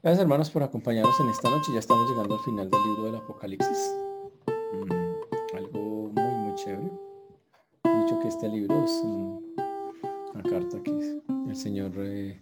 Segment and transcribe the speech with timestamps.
[0.00, 1.72] Gracias hermanos por acompañarnos en esta noche.
[1.72, 3.96] Ya estamos llegando al final del libro del Apocalipsis.
[4.72, 6.88] Mm, algo muy, muy chévere.
[8.04, 12.40] Dicho que este libro es una carta que el Señor eh,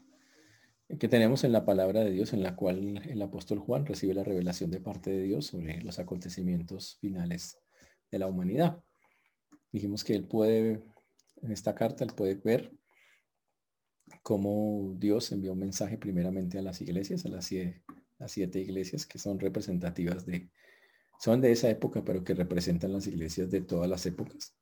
[0.99, 4.23] que tenemos en la palabra de Dios, en la cual el apóstol Juan recibe la
[4.23, 7.59] revelación de parte de Dios sobre los acontecimientos finales
[8.11, 8.83] de la humanidad.
[9.73, 10.85] Dijimos que él puede,
[11.41, 12.71] en esta carta, él puede ver
[14.23, 17.83] cómo Dios envió un mensaje primeramente a las iglesias, a las siete,
[18.19, 20.51] las siete iglesias que son representativas de,
[21.19, 24.55] son de esa época, pero que representan las iglesias de todas las épocas.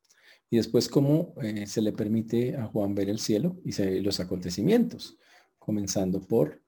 [0.51, 5.19] Y después cómo eh, se le permite a Juan ver el cielo y los acontecimientos,
[5.59, 6.63] comenzando por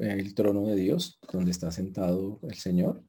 [0.00, 3.02] el trono de Dios, donde está sentado el Señor,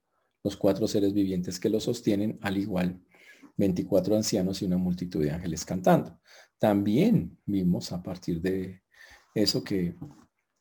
[0.44, 3.00] los cuatro seres vivientes que lo sostienen, al igual
[3.58, 6.20] 24 ancianos y una multitud de ángeles cantando.
[6.60, 8.82] También vimos a partir de
[9.34, 9.96] eso que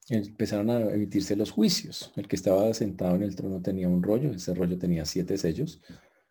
[0.09, 2.13] empezaron a emitirse los juicios.
[2.17, 5.83] El que estaba sentado en el trono tenía un rollo, ese rollo tenía siete sellos,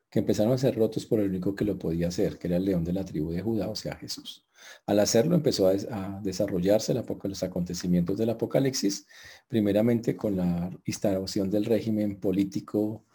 [0.09, 2.65] que empezaron a ser rotos por el único que lo podía hacer, que era el
[2.65, 4.45] león de la tribu de Judá, o sea, Jesús.
[4.85, 9.05] Al hacerlo empezó a, desarrollarse los acontecimientos del Apocalipsis,
[9.49, 13.05] primeramente con la instauración del régimen político,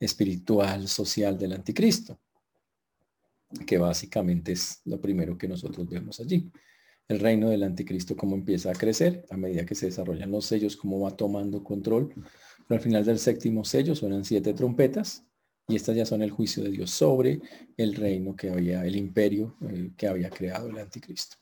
[0.00, 2.18] espiritual, social del anticristo
[3.66, 6.50] que básicamente es lo primero que nosotros vemos allí.
[7.08, 10.76] El reino del anticristo, cómo empieza a crecer a medida que se desarrollan los sellos,
[10.76, 12.12] cómo va tomando control.
[12.14, 15.24] Pero al final del séptimo sello suenan siete trompetas
[15.66, 17.40] y estas ya son el juicio de Dios sobre
[17.76, 21.36] el reino que había, el imperio eh, que había creado el anticristo.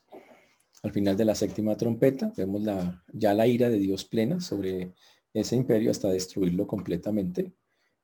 [0.83, 4.93] Al final de la séptima trompeta vemos la, ya la ira de Dios plena sobre
[5.33, 7.53] ese imperio hasta destruirlo completamente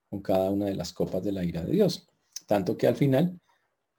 [0.10, 2.08] con cada una de las copas de la ira de Dios.
[2.46, 3.40] Tanto que al final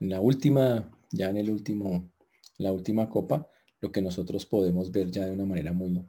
[0.05, 2.11] en la última, ya en el último,
[2.59, 3.49] la última copa,
[3.81, 6.05] lo que nosotros podemos ver ya de una manera muy,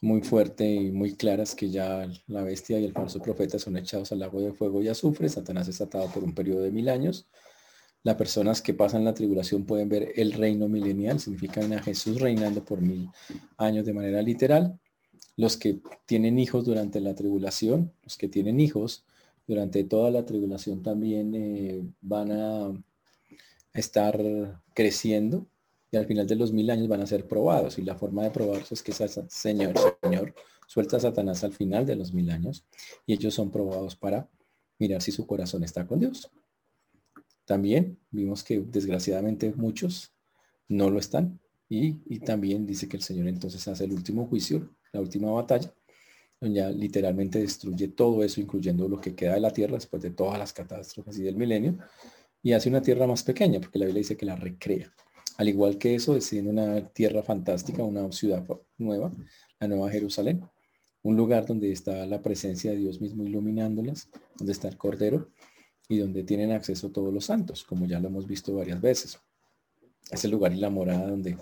[0.00, 3.76] muy fuerte y muy clara es que ya la bestia y el falso profeta son
[3.76, 5.28] echados al lago de fuego y azufre.
[5.28, 7.28] Satanás es atado por un periodo de mil años.
[8.02, 12.64] Las personas que pasan la tribulación pueden ver el reino milenial, significa a Jesús reinando
[12.64, 13.10] por mil
[13.58, 14.80] años de manera literal.
[15.36, 19.04] Los que tienen hijos durante la tribulación, los que tienen hijos,
[19.46, 22.72] durante toda la tribulación también eh, van a
[23.72, 24.18] estar
[24.74, 25.46] creciendo
[25.90, 27.78] y al final de los mil años van a ser probados.
[27.78, 30.34] Y la forma de probarse es que Señor, Señor,
[30.66, 32.64] suelta a Satanás al final de los mil años
[33.06, 34.28] y ellos son probados para
[34.78, 36.30] mirar si su corazón está con Dios.
[37.44, 40.12] También vimos que desgraciadamente muchos
[40.68, 44.70] no lo están y, y también dice que el Señor entonces hace el último juicio,
[44.92, 45.72] la última batalla
[46.40, 50.38] ya literalmente destruye todo eso, incluyendo lo que queda de la tierra después de todas
[50.38, 51.78] las catástrofes y del milenio,
[52.42, 54.92] y hace una tierra más pequeña, porque la Biblia dice que la recrea.
[55.36, 58.44] Al igual que eso, decide una tierra fantástica, una ciudad
[58.76, 59.12] nueva,
[59.60, 60.42] la Nueva Jerusalén,
[61.02, 65.30] un lugar donde está la presencia de Dios mismo iluminándolas, donde está el Cordero
[65.88, 69.18] y donde tienen acceso todos los santos, como ya lo hemos visto varias veces.
[70.10, 71.36] Es el lugar y la morada donde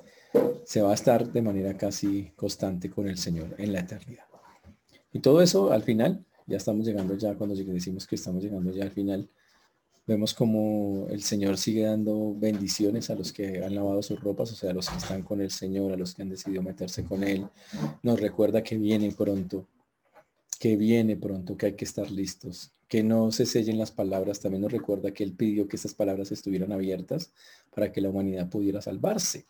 [0.64, 4.24] se va a estar de manera casi constante con el Señor en la eternidad.
[5.12, 8.84] Y todo eso al final, ya estamos llegando ya, cuando decimos que estamos llegando ya
[8.84, 9.30] al final,
[10.06, 14.54] vemos como el Señor sigue dando bendiciones a los que han lavado sus ropas, o
[14.54, 17.24] sea, a los que están con el Señor, a los que han decidido meterse con
[17.24, 17.46] Él.
[18.02, 19.66] Nos recuerda que viene pronto,
[20.60, 24.40] que viene pronto, que hay que estar listos, que no se sellen las palabras.
[24.40, 27.32] También nos recuerda que Él pidió que esas palabras estuvieran abiertas
[27.74, 29.46] para que la humanidad pudiera salvarse.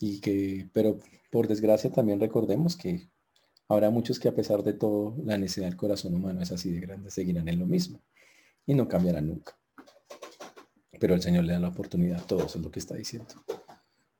[0.00, 0.98] Y que, pero
[1.30, 3.08] por desgracia también recordemos que
[3.70, 6.80] Habrá muchos que a pesar de todo, la necesidad del corazón humano es así de
[6.80, 8.00] grande, seguirán en lo mismo
[8.68, 9.58] y no cambiarán nunca.
[11.00, 13.34] Pero el Señor le da la oportunidad a todos, es lo que está diciendo.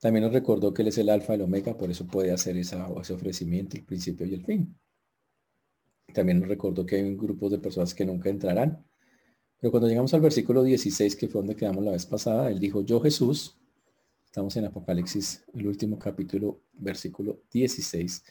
[0.01, 2.57] También nos recordó que Él es el alfa y el omega, por eso puede hacer
[2.57, 4.75] esa, ese ofrecimiento, el principio y el fin.
[6.13, 8.83] También nos recordó que hay grupos de personas que nunca entrarán.
[9.59, 12.81] Pero cuando llegamos al versículo 16, que fue donde quedamos la vez pasada, Él dijo,
[12.81, 13.55] yo Jesús,
[14.25, 18.23] estamos en Apocalipsis, el último capítulo, versículo 16,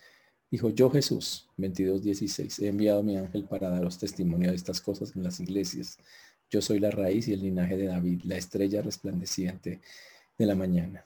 [0.50, 5.22] Dijo, yo Jesús, 22.16, he enviado mi ángel para daros testimonio de estas cosas en
[5.22, 5.98] las iglesias.
[6.50, 9.82] Yo soy la raíz y el linaje de David, la estrella resplandeciente
[10.38, 11.04] de la mañana.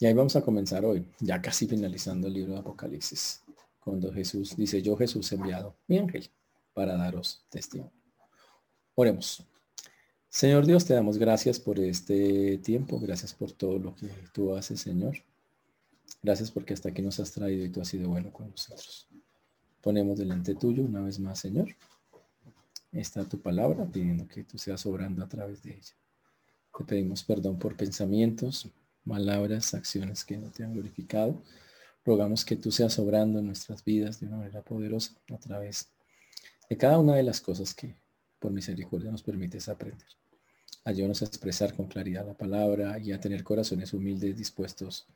[0.00, 3.42] Y ahí vamos a comenzar hoy, ya casi finalizando el libro de Apocalipsis,
[3.78, 6.28] cuando Jesús dice, yo Jesús he enviado mi ángel
[6.74, 7.92] para daros testimonio.
[8.94, 9.46] Oremos.
[10.28, 14.80] Señor Dios, te damos gracias por este tiempo, gracias por todo lo que tú haces,
[14.80, 15.16] Señor.
[16.22, 19.08] Gracias porque hasta aquí nos has traído y tú has sido bueno con nosotros.
[19.80, 21.68] Ponemos delante tuyo una vez más, Señor.
[22.92, 25.94] Está tu palabra pidiendo que tú seas obrando a través de ella.
[26.76, 28.68] Te pedimos perdón por pensamientos,
[29.06, 31.42] palabras, acciones que no te han glorificado,
[32.04, 35.90] Rogamos que tú seas obrando en nuestras vidas de una manera poderosa a través
[36.68, 37.94] de cada una de las cosas que
[38.38, 40.08] por misericordia nos permites aprender.
[40.84, 45.06] Ayúdanos a expresar con claridad la palabra y a tener corazones humildes dispuestos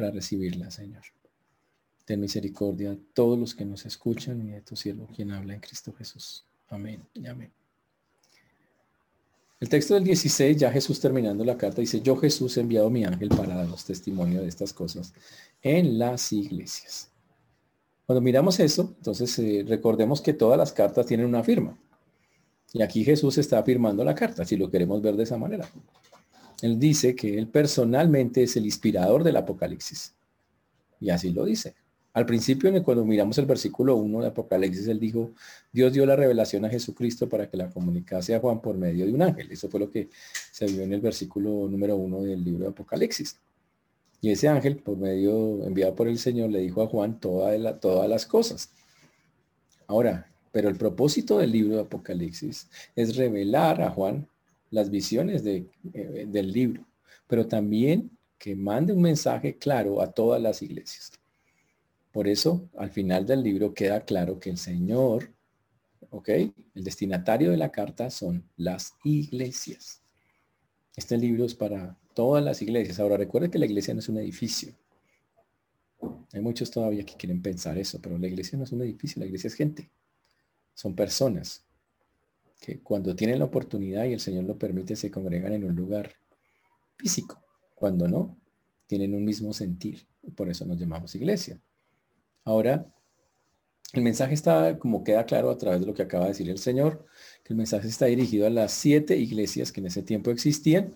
[0.00, 1.02] para recibirla, Señor.
[2.06, 5.92] Ten misericordia todos los que nos escuchan y de tu siervo quien habla en Cristo
[5.92, 6.46] Jesús.
[6.70, 7.52] Amén y amén.
[9.60, 13.04] El texto del 16, ya Jesús terminando la carta, dice, yo Jesús he enviado mi
[13.04, 15.12] ángel para daros testimonio de estas cosas
[15.60, 17.10] en las iglesias.
[18.06, 21.78] Cuando miramos eso, entonces eh, recordemos que todas las cartas tienen una firma.
[22.72, 25.68] Y aquí Jesús está firmando la carta, si lo queremos ver de esa manera.
[26.62, 30.14] Él dice que él personalmente es el inspirador del Apocalipsis.
[31.00, 31.74] Y así lo dice.
[32.12, 35.30] Al principio, cuando miramos el versículo 1 de Apocalipsis, él dijo,
[35.72, 39.12] Dios dio la revelación a Jesucristo para que la comunicase a Juan por medio de
[39.12, 39.50] un ángel.
[39.52, 40.08] Eso fue lo que
[40.50, 43.38] se vio en el versículo número 1 del libro de Apocalipsis.
[44.20, 48.10] Y ese ángel, por medio enviado por el Señor, le dijo a Juan toda todas
[48.10, 48.70] las cosas.
[49.86, 54.28] Ahora, pero el propósito del libro de Apocalipsis es revelar a Juan
[54.70, 56.86] las visiones de, eh, del libro,
[57.26, 61.12] pero también que mande un mensaje claro a todas las iglesias.
[62.12, 65.32] Por eso, al final del libro queda claro que el Señor,
[66.10, 66.28] ¿ok?
[66.28, 70.02] El destinatario de la carta son las iglesias.
[70.96, 72.98] Este libro es para todas las iglesias.
[72.98, 74.74] Ahora, recuerde que la iglesia no es un edificio.
[76.32, 79.26] Hay muchos todavía que quieren pensar eso, pero la iglesia no es un edificio, la
[79.26, 79.90] iglesia es gente.
[80.74, 81.64] Son personas
[82.60, 86.12] que cuando tienen la oportunidad y el Señor lo permite, se congregan en un lugar
[86.96, 87.42] físico.
[87.74, 88.36] Cuando no,
[88.86, 90.06] tienen un mismo sentir.
[90.36, 91.58] Por eso nos llamamos iglesia.
[92.44, 92.86] Ahora,
[93.92, 96.58] el mensaje está, como queda claro a través de lo que acaba de decir el
[96.58, 97.06] Señor,
[97.42, 100.94] que el mensaje está dirigido a las siete iglesias que en ese tiempo existían,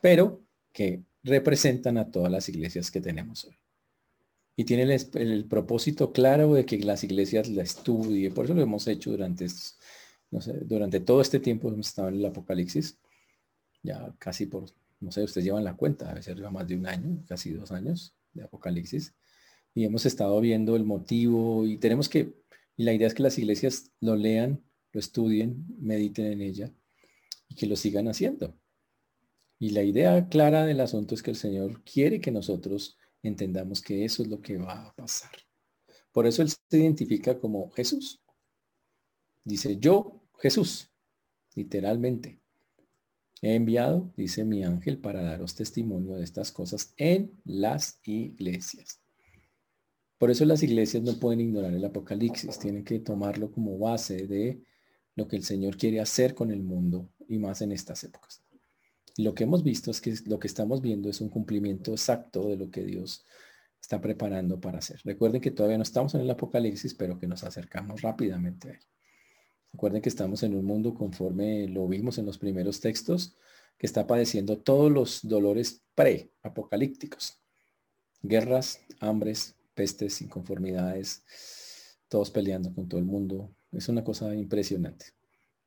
[0.00, 0.40] pero
[0.72, 3.56] que representan a todas las iglesias que tenemos hoy.
[4.56, 8.34] Y tiene el, propósito claro de que las iglesias la estudien.
[8.34, 9.46] Por eso lo hemos hecho durante,
[10.32, 12.98] no sé, durante todo este tiempo hemos estado en el Apocalipsis.
[13.84, 14.64] Ya casi por,
[14.98, 17.70] no sé, ustedes llevan la cuenta, a veces lleva más de un año, casi dos
[17.70, 19.14] años de Apocalipsis
[19.74, 22.34] y hemos estado viendo el motivo y tenemos que,
[22.76, 24.62] y la idea es que las iglesias lo lean,
[24.92, 26.72] lo estudien, mediten en ella
[27.48, 28.58] y que lo sigan haciendo.
[29.58, 34.04] Y la idea clara del asunto es que el Señor quiere que nosotros entendamos que
[34.04, 35.30] eso es lo que va a pasar.
[36.10, 38.20] Por eso Él se identifica como Jesús.
[39.44, 40.90] Dice, yo, Jesús,
[41.54, 42.40] literalmente.
[43.42, 49.00] He enviado, dice mi ángel, para daros testimonio de estas cosas en las iglesias.
[50.18, 54.60] Por eso las iglesias no pueden ignorar el Apocalipsis, tienen que tomarlo como base de
[55.14, 58.42] lo que el Señor quiere hacer con el mundo y más en estas épocas.
[59.18, 62.56] Lo que hemos visto es que lo que estamos viendo es un cumplimiento exacto de
[62.56, 63.24] lo que Dios
[63.80, 65.00] está preparando para hacer.
[65.04, 68.80] Recuerden que todavía no estamos en el Apocalipsis, pero que nos acercamos rápidamente a él.
[69.72, 73.36] Recuerden que estamos en un mundo conforme lo vimos en los primeros textos,
[73.78, 77.38] que está padeciendo todos los dolores pre-apocalípticos.
[78.22, 81.24] Guerras, hambres, pestes, inconformidades,
[82.08, 83.50] todos peleando con todo el mundo.
[83.72, 85.06] Es una cosa impresionante.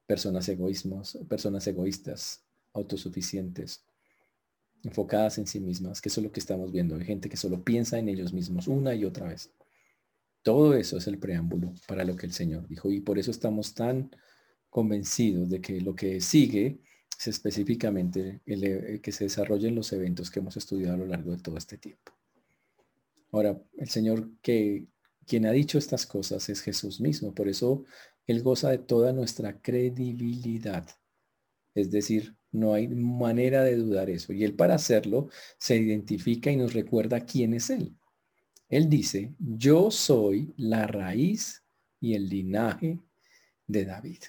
[0.06, 3.84] Personas egoísmos, personas egoístas, autosuficientes,
[4.84, 6.96] enfocadas en sí mismas, que eso es lo que estamos viendo.
[6.96, 9.52] Hay gente que solo piensa en ellos mismos una y otra vez.
[10.46, 13.74] Todo eso es el preámbulo para lo que el Señor dijo y por eso estamos
[13.74, 14.12] tan
[14.70, 16.82] convencidos de que lo que sigue
[17.20, 21.42] es específicamente el, que se desarrollen los eventos que hemos estudiado a lo largo de
[21.42, 22.12] todo este tiempo.
[23.32, 24.86] Ahora, el Señor que
[25.26, 27.84] quien ha dicho estas cosas es Jesús mismo, por eso
[28.28, 30.88] Él goza de toda nuestra credibilidad.
[31.74, 34.32] Es decir, no hay manera de dudar eso.
[34.32, 37.98] Y Él para hacerlo se identifica y nos recuerda quién es Él.
[38.70, 41.64] Él dice, yo soy la raíz
[42.00, 43.00] y el linaje
[43.68, 44.24] de David.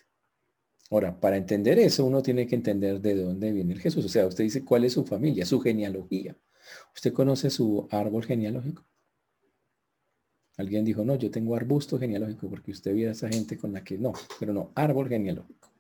[0.91, 4.05] Ahora, para entender eso, uno tiene que entender de dónde viene el Jesús.
[4.05, 6.37] O sea, usted dice cuál es su familia, su genealogía.
[6.95, 8.85] ¿Usted conoce su árbol genealógico?
[10.57, 13.85] Alguien dijo, no, yo tengo arbusto genealógico porque usted viera a esa gente con la
[13.85, 15.73] que no, pero no, árbol genealógico.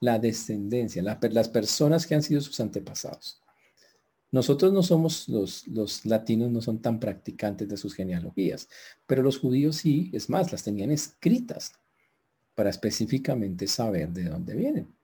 [0.00, 3.42] La descendencia, las personas que han sido sus antepasados.
[4.36, 8.68] Nosotros no somos los, latinos, no son tan practicantes de sus genealogías,
[9.06, 11.72] pero los judíos sí, es más, las tenían escritas
[12.54, 14.94] para específicamente saber de dónde vienen.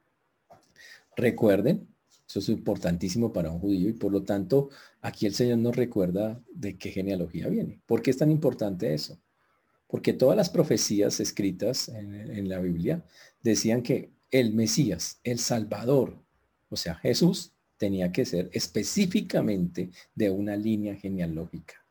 [1.16, 1.88] Recuerden,
[2.26, 4.70] eso es importantísimo para un judío y por lo tanto
[5.02, 7.80] Aquí el Señor nos recuerda de qué genealogía viene.
[7.86, 9.18] ¿Por qué es tan importante eso?
[9.88, 13.04] Porque todas las profecías escritas en, la Biblia
[13.42, 16.16] decían que el Mesías, el Salvador,
[16.70, 21.84] o sea, Jesús, tenía que ser específicamente de una línea genealógica.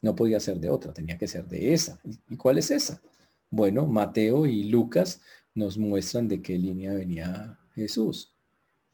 [0.00, 1.98] No podía ser de otra, tenía que ser de esa.
[2.30, 3.02] ¿Y cuál es esa?
[3.50, 5.22] Bueno, Mateo y Lucas
[5.52, 8.32] nos muestran de qué línea venía Jesús.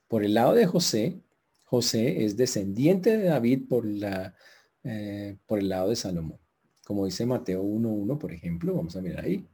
[0.09, 1.21] Por el lado de José,
[1.65, 4.35] José es descendiente de David por, la,
[4.83, 6.39] eh, por el lado de Salomón.
[6.87, 9.47] Como dice Mateo 1.1, por ejemplo, vamos a mirar ahí,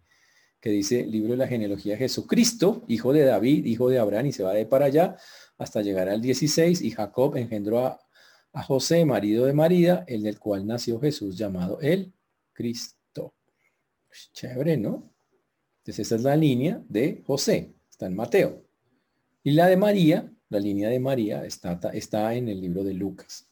[0.61, 4.43] que dice libro de la genealogía Jesucristo, hijo de David, hijo de Abraham, y se
[4.43, 5.17] va de para allá
[5.59, 8.01] hasta llegar al 16, y Jacob engendró a,
[8.53, 12.13] a José, marido de María, el del cual nació Jesús llamado el
[12.53, 13.35] Cristo.
[14.09, 15.13] Pues, chévere, ¿no?
[15.79, 18.65] Entonces esa es la línea de José, está en Mateo.
[19.43, 23.47] Y la de María, la línea de María está, está en el libro de Lucas.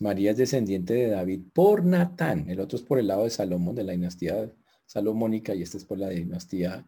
[0.00, 3.74] María es descendiente de David por Natán, el otro es por el lado de Salomón,
[3.74, 4.50] de la dinastía
[4.92, 6.86] salomónica, y este es por la dinastía,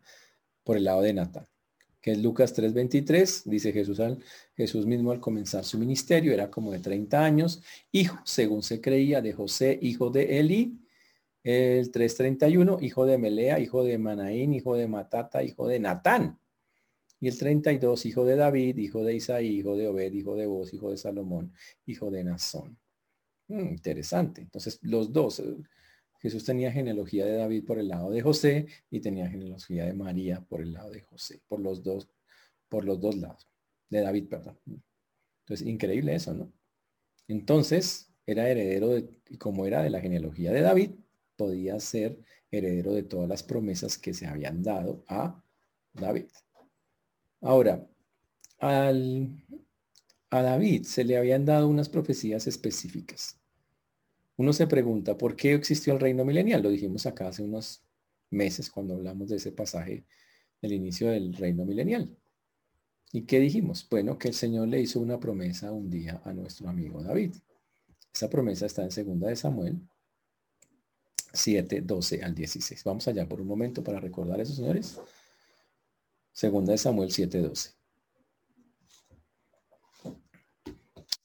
[0.63, 1.47] por el lado de Natán
[2.05, 4.23] que es Lucas 3:23, dice Jesús, al,
[4.55, 9.23] Jesús mismo al comenzar su ministerio, era como de 30 años, hijo, según se creía,
[9.23, 10.79] de José, hijo de Eli,
[11.43, 16.39] el 3:31, hijo de Melea, hijo de Manaín, hijo de Matata, hijo de Natán.
[17.21, 20.75] Y el 32, hijo de David, hijo de Isaí, hijo de Obed, hijo de Boz,
[20.75, 21.55] hijo de Salomón,
[21.87, 22.77] hijo de Nazón.
[23.49, 24.43] Mm, interesante.
[24.43, 25.57] Entonces, los dos, eh,
[26.25, 30.41] Jesús tenía genealogía de David por el lado de José y tenía genealogía de María
[30.41, 32.09] por el lado de José, por los dos,
[32.71, 33.47] por los dos lados,
[33.91, 34.59] de David, perdón.
[35.41, 36.51] Entonces, increíble eso, ¿no?
[37.29, 39.07] Entonces, era heredero de,
[39.39, 40.93] como era de la genealogía de David,
[41.37, 42.19] podía ser
[42.51, 45.45] heredero de todas las promesas que se habían dado a
[45.93, 46.29] David.
[47.43, 47.87] Ahora,
[48.61, 49.45] al,
[50.31, 53.39] a David se le habían dado unas profecías específicas.
[54.37, 56.63] Uno se pregunta, ¿por qué existió el reino milenial?
[56.63, 57.83] Lo dijimos acá hace unos
[58.31, 60.05] meses cuando hablamos de ese pasaje
[60.61, 62.17] del inicio del reino milenial.
[63.13, 63.87] ¿Y qué dijimos?
[63.89, 67.35] Bueno, que el Señor le hizo una promesa un día a nuestro amigo David.
[68.13, 69.81] Esa promesa está en segunda de Samuel
[71.33, 72.83] 7, 12 al 16.
[72.85, 75.01] Vamos allá por un momento para recordar eso, señores.
[76.33, 77.71] Segunda de Samuel 7, 12.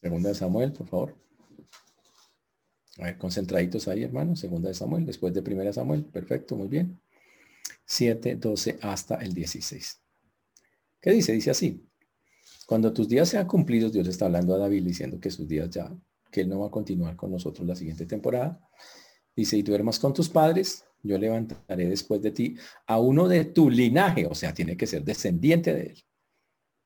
[0.01, 1.28] Segunda de Samuel, por favor.
[3.00, 4.36] A ver, concentraditos ahí, hermano.
[4.36, 6.03] Segunda de Samuel, después de primera Samuel.
[6.06, 7.00] Perfecto, muy bien.
[7.86, 10.01] 7, 12 hasta el 16.
[11.01, 11.32] ¿Qué dice?
[11.32, 11.86] Dice así.
[12.65, 15.91] Cuando tus días sean cumplidos, Dios está hablando a David diciendo que sus días ya,
[16.29, 18.60] que él no va a continuar con nosotros la siguiente temporada.
[19.36, 23.70] Dice, y duermas con tus padres, yo levantaré después de ti a uno de tu
[23.70, 26.03] linaje, o sea, tiene que ser descendiente de él,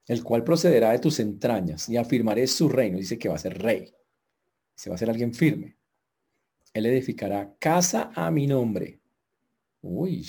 [0.08, 2.98] el cual procederá de tus entrañas y afirmaré su reino.
[2.98, 3.92] Dice que va a ser rey.
[4.76, 5.78] Se va a ser alguien firme.
[6.74, 9.00] Él edificará casa a mi nombre.
[9.82, 10.26] Uy,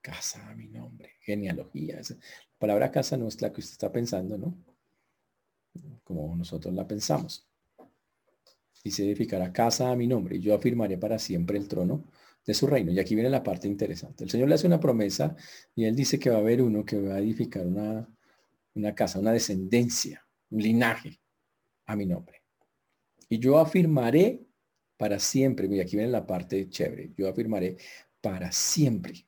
[0.00, 1.14] casa a mi nombre.
[1.20, 1.96] Genealogía.
[1.96, 2.16] La
[2.58, 4.56] palabra casa no es la que usted está pensando, ¿no?
[6.04, 7.44] Como nosotros la pensamos.
[8.84, 10.36] Y se edificará casa a mi nombre.
[10.36, 12.04] Y yo afirmaré para siempre el trono
[12.46, 12.92] de su reino.
[12.92, 14.22] Y aquí viene la parte interesante.
[14.22, 15.34] El Señor le hace una promesa
[15.74, 18.08] y él dice que va a haber uno que va a edificar una,
[18.76, 21.18] una casa, una descendencia, un linaje
[21.86, 22.42] a mi nombre.
[23.28, 24.45] Y yo afirmaré
[24.96, 25.68] para siempre.
[25.68, 27.12] Mira, aquí viene la parte chévere.
[27.16, 27.76] Yo afirmaré
[28.20, 29.26] para siempre.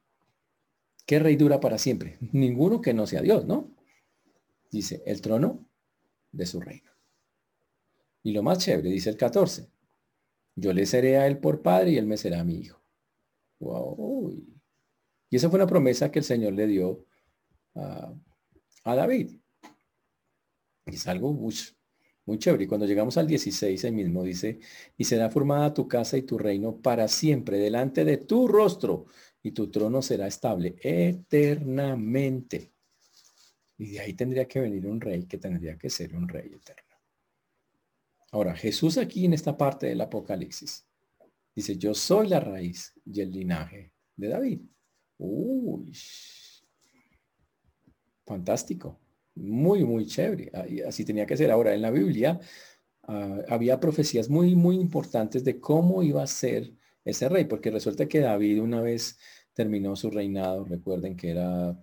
[1.06, 2.18] ¿Qué rey dura para siempre?
[2.32, 3.74] Ninguno que no sea Dios, ¿no?
[4.70, 5.66] Dice, el trono
[6.32, 6.90] de su reino.
[8.22, 9.70] Y lo más chévere, dice el 14.
[10.56, 12.82] Yo le seré a él por padre y él me será mi hijo.
[13.60, 14.34] Wow.
[15.30, 17.06] Y esa fue una promesa que el Señor le dio
[17.74, 18.14] a,
[18.84, 19.38] David.
[20.86, 21.74] Es algo mucho,
[22.28, 22.64] muy chévere.
[22.64, 24.60] Y cuando llegamos al 16, ahí mismo dice,
[24.98, 29.06] y será formada tu casa y tu reino para siempre delante de tu rostro,
[29.42, 32.74] y tu trono será estable eternamente.
[33.78, 36.96] Y de ahí tendría que venir un rey que tendría que ser un rey eterno.
[38.32, 40.86] Ahora, Jesús aquí en esta parte del Apocalipsis
[41.54, 44.60] dice, yo soy la raíz y el linaje de David.
[45.16, 45.96] Uy,
[48.26, 49.00] fantástico
[49.38, 50.50] muy, muy chévere.
[50.86, 51.50] Así tenía que ser.
[51.50, 52.40] Ahora, en la Biblia
[53.04, 56.72] ah, había profecías muy, muy importantes de cómo iba a ser
[57.04, 59.18] ese rey, porque resulta que David una vez
[59.54, 61.76] terminó su reinado, recuerden que era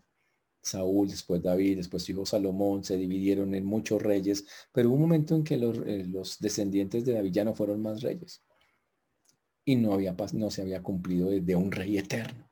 [0.61, 5.01] Saúl, después David, después su hijo Salomón, se dividieron en muchos reyes, pero hubo un
[5.01, 6.05] momento en que los, eh,
[6.39, 8.43] descendientes de David ya no fueron más reyes.
[9.65, 12.49] Y no, había, no se había cumplido de un rey eterno.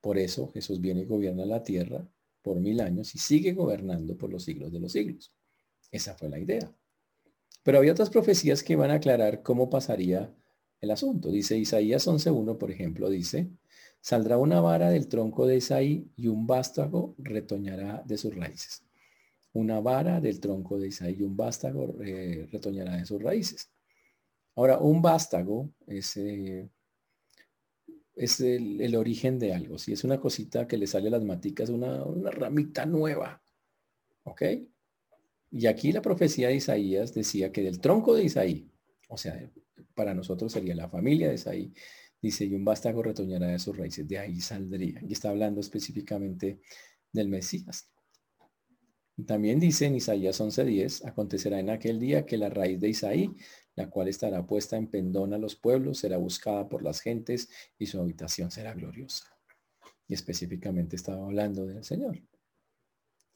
[0.00, 2.06] Por eso Jesús viene y gobierna la tierra
[2.42, 5.32] por mil años y sigue gobernando por los siglos de los siglos.
[5.90, 6.72] Esa fue la idea.
[7.62, 10.34] Pero había otras profecías que van a aclarar cómo pasaría
[10.80, 11.30] el asunto.
[11.30, 13.50] Dice Isaías 11.1, por ejemplo, dice,
[14.00, 18.84] saldrá una vara del tronco de Isaí y un vástago retoñará de sus raíces.
[19.52, 23.70] Una vara del tronco de Isaí y un vástago eh, retoñará de sus raíces.
[24.54, 26.16] Ahora, un vástago es,
[28.20, 29.78] es el, origen de algo.
[29.78, 33.42] Si es una cosita que le sale a las maticas, una, una ramita nueva.
[34.24, 34.42] ¿Ok?
[35.50, 38.70] Y aquí la profecía de Isaías decía que del tronco de Isaí,
[39.08, 39.50] o sea,
[39.94, 41.72] para nosotros sería la familia de Isaí,
[42.20, 45.00] dice, y un vástago retoñará de sus raíces, de ahí saldría.
[45.08, 46.60] Y está hablando específicamente
[47.10, 47.88] del Mesías.
[49.26, 53.34] También dice en Isaías 11:10, acontecerá en aquel día que la raíz de Isaí,
[53.80, 57.86] la cual estará puesta en pendón a los pueblos, será buscada por las gentes y
[57.86, 59.24] su habitación será gloriosa.
[60.06, 62.20] Y específicamente estaba hablando del Señor.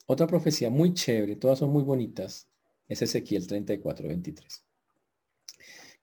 [0.06, 2.48] Otra profecía muy chévere, todas son muy bonitas,
[2.88, 4.64] es Ezequiel 34, 23.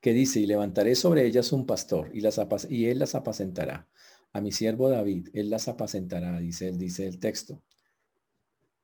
[0.02, 3.88] Que dice, y levantaré sobre ellas un pastor y, las y él las apacentará.
[4.34, 7.62] A mi siervo David, él las apacentará, dice él, dice el texto.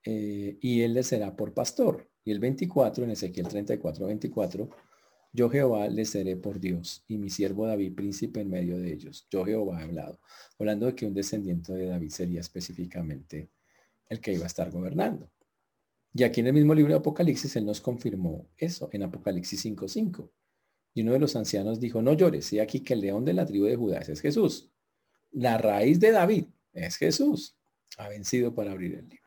[0.04, 2.08] Eh, y él les será por pastor.
[2.24, 4.70] Y el 24, en Ezequiel 34, 24,
[5.34, 9.28] yo Jehová les seré por Dios y mi siervo David príncipe en medio de ellos.
[9.30, 10.20] Yo Jehová he hablado,
[10.58, 13.50] hablando de que un descendiente de David sería específicamente
[14.10, 15.30] el que iba a estar gobernando.
[16.14, 20.30] Y aquí en el mismo libro de Apocalipsis, él nos confirmó eso, en Apocalipsis 5.5.
[20.96, 23.46] Y uno de los ancianos dijo, no llores, he aquí que el león de la
[23.46, 24.72] tribu de Judá es Jesús.
[25.32, 27.56] La raíz de David es Jesús.
[27.98, 29.27] Ha vencido para abrir el libro.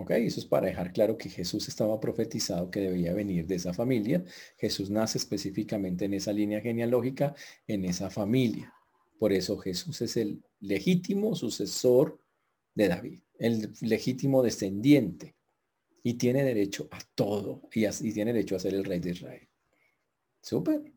[0.00, 3.74] Ok, eso es para dejar claro que Jesús estaba profetizado que debía venir de esa
[3.74, 4.24] familia.
[4.56, 7.34] Jesús nace específicamente en esa línea genealógica,
[7.66, 8.72] en esa familia.
[9.18, 12.20] Por eso Jesús es el legítimo sucesor
[12.74, 15.36] de David el legítimo descendiente
[16.02, 19.48] y tiene derecho a todo y, así tiene derecho a ser el rey de Israel.
[20.40, 20.92] Súper.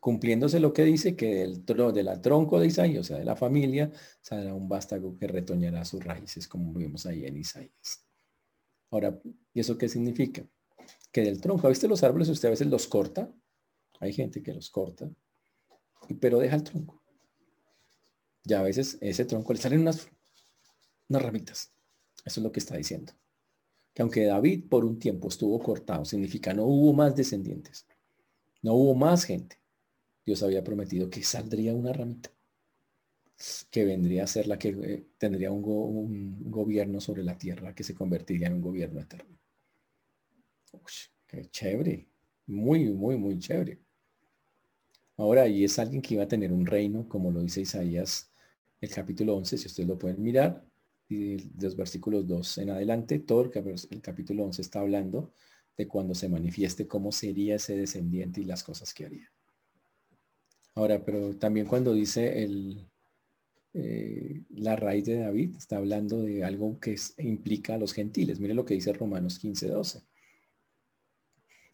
[0.00, 3.36] Cumpliéndose lo que dice que del, de la tronco de Isaías, o sea, de la
[3.36, 8.07] familia, saldrá un vástago que retoñará sus raíces, como vemos ahí en Isaías.
[8.90, 9.20] Ahora,
[9.52, 10.46] ¿y eso qué significa?
[11.12, 12.28] Que del tronco, ¿viste los árboles?
[12.28, 13.32] Usted a veces los corta.
[14.00, 15.10] Hay gente que los corta,
[16.20, 17.02] pero deja el tronco.
[18.44, 20.08] Ya a veces ese tronco le salen unas
[21.08, 21.72] unas ramitas.
[22.24, 23.12] Eso es lo que está diciendo.
[23.94, 27.86] Que aunque David por un tiempo estuvo cortado, significa no hubo más descendientes,
[28.62, 29.58] no hubo más gente.
[30.24, 32.30] Dios había prometido que saldría una ramita,
[33.70, 37.94] que vendría a ser la que eh, tendría un, gobierno sobre la tierra, que se
[37.94, 39.38] convertiría en un gobierno eterno.
[41.26, 42.08] qué chévere,
[42.46, 43.78] muy, muy, muy chévere.
[45.16, 48.30] Ahora, y es alguien que iba a tener un reino, como lo dice Isaías,
[48.80, 50.64] el capítulo 11, si ustedes lo pueden mirar,
[51.08, 55.32] y los versículos 2 en adelante, todo el, capítulo 11 está hablando
[55.76, 59.32] de cuando se manifieste cómo sería ese descendiente y las cosas que haría.
[60.74, 62.86] Ahora, pero también cuando dice el,
[63.74, 68.40] eh, la raíz de David, está hablando de algo que implica a los gentiles.
[68.40, 70.02] Mire lo que dice Romanos 15, 12.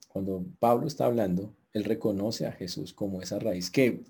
[0.09, 4.03] Cuando Pablo está hablando, él reconoce a Jesús como esa raíz que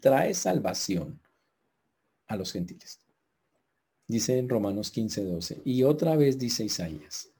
[0.00, 1.20] trae salvación
[2.26, 3.00] a los gentiles.
[4.06, 5.62] Dice en Romanos 15, 12.
[5.64, 7.30] Y otra vez dice Isaías,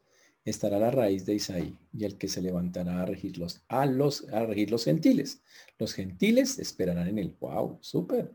[0.44, 4.28] estará la raíz de Isaí y el que se levantará a regir los, a los,
[4.28, 5.42] a regir los gentiles.
[5.78, 7.36] Los gentiles esperarán en él.
[7.40, 8.32] Wow, súper.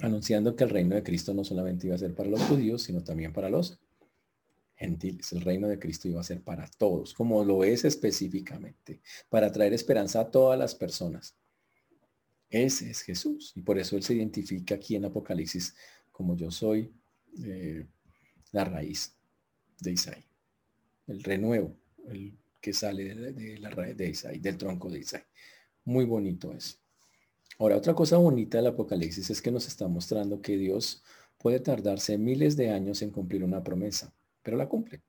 [0.00, 3.02] Anunciando que el reino de Cristo no solamente iba a ser para los judíos, sino
[3.02, 3.78] también para los
[4.76, 5.32] gentiles.
[5.32, 9.74] El reino de Cristo iba a ser para todos, como lo es específicamente, para traer
[9.74, 11.34] esperanza a todas las personas.
[12.48, 13.52] Ese es Jesús.
[13.56, 15.74] Y por eso Él se identifica aquí en Apocalipsis
[16.12, 16.92] como yo soy
[17.44, 17.86] eh,
[18.52, 19.14] la raíz
[19.80, 20.24] de Isaí.
[21.06, 21.76] El renuevo,
[22.08, 25.22] el que sale de, la raíz de Isaí, del tronco de Isaí.
[25.84, 26.76] Muy bonito eso.
[27.58, 31.02] Ahora, otra cosa bonita del Apocalipsis es que nos está mostrando que Dios
[31.38, 35.02] puede tardarse miles de años en cumplir una promesa, pero la cumple.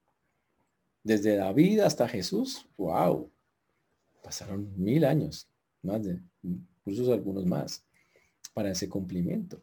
[1.04, 3.32] Desde David hasta Jesús, wow,
[4.24, 5.48] pasaron mil años,
[5.84, 7.86] más de incluso algunos más,
[8.54, 9.62] para ese cumplimiento.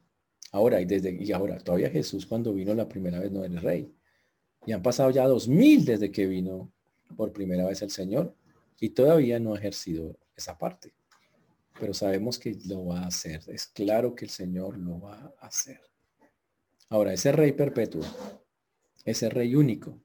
[0.53, 3.63] Ahora, y desde y ahora, todavía Jesús cuando vino la primera vez no era el
[3.63, 3.93] rey.
[4.65, 6.73] Y han pasado ya dos mil desde que vino
[7.17, 8.35] por primera vez el Señor
[8.81, 10.95] y todavía no ha ejercido esa parte.
[11.79, 13.43] Pero sabemos que lo va a hacer.
[13.49, 15.81] Es claro que el Señor lo va a hacer.
[16.89, 18.03] Ahora, ese rey perpetuo,
[19.05, 20.01] ese rey único,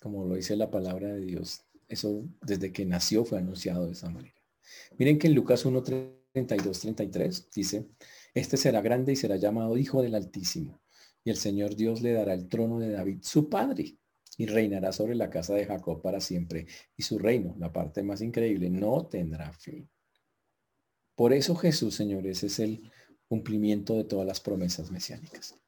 [0.00, 4.08] como lo dice la palabra de Dios, eso desde que nació fue anunciado de esa
[4.08, 4.34] manera.
[4.98, 7.88] Miren que en Lucas 1, 32, 33 dice,
[8.34, 10.80] este será grande y será llamado Hijo del Altísimo.
[11.24, 13.96] Y el Señor Dios le dará el trono de David, su padre,
[14.36, 16.66] y reinará sobre la casa de Jacob para siempre.
[16.96, 19.88] Y su reino, la parte más increíble, no tendrá fin.
[21.16, 22.90] Por eso Jesús, señores, es el
[23.28, 25.58] cumplimiento de todas las promesas mesiánicas.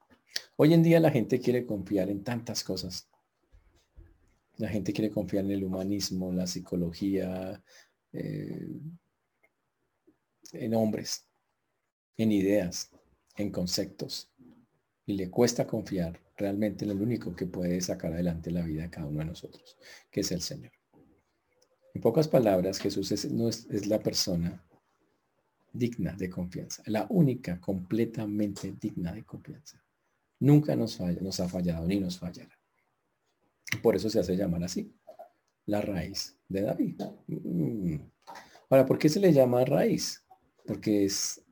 [0.56, 3.08] Hoy en día la gente quiere confiar en tantas cosas.
[4.58, 7.62] La gente quiere confiar en el humanismo, la psicología,
[8.12, 8.68] eh,
[10.52, 11.26] en hombres,
[12.16, 12.90] en ideas,
[13.36, 14.30] en conceptos,
[15.06, 18.90] y le cuesta confiar realmente en el único que puede sacar adelante la vida de
[18.90, 19.78] cada uno de nosotros,
[20.10, 20.72] que es el Señor.
[21.94, 24.67] En pocas palabras, Jesús es, no es, la persona
[25.72, 29.82] digna de confianza, la única completamente digna de confianza.
[30.40, 32.56] Nunca nos, falla, nos ha fallado ni nos fallará.
[33.82, 34.92] Por eso se hace llamar así,
[35.66, 37.02] la raíz de David.
[37.26, 37.96] Mm.
[38.70, 40.24] Ahora, ¿por qué se le llama raíz?
[40.66, 41.42] Porque es,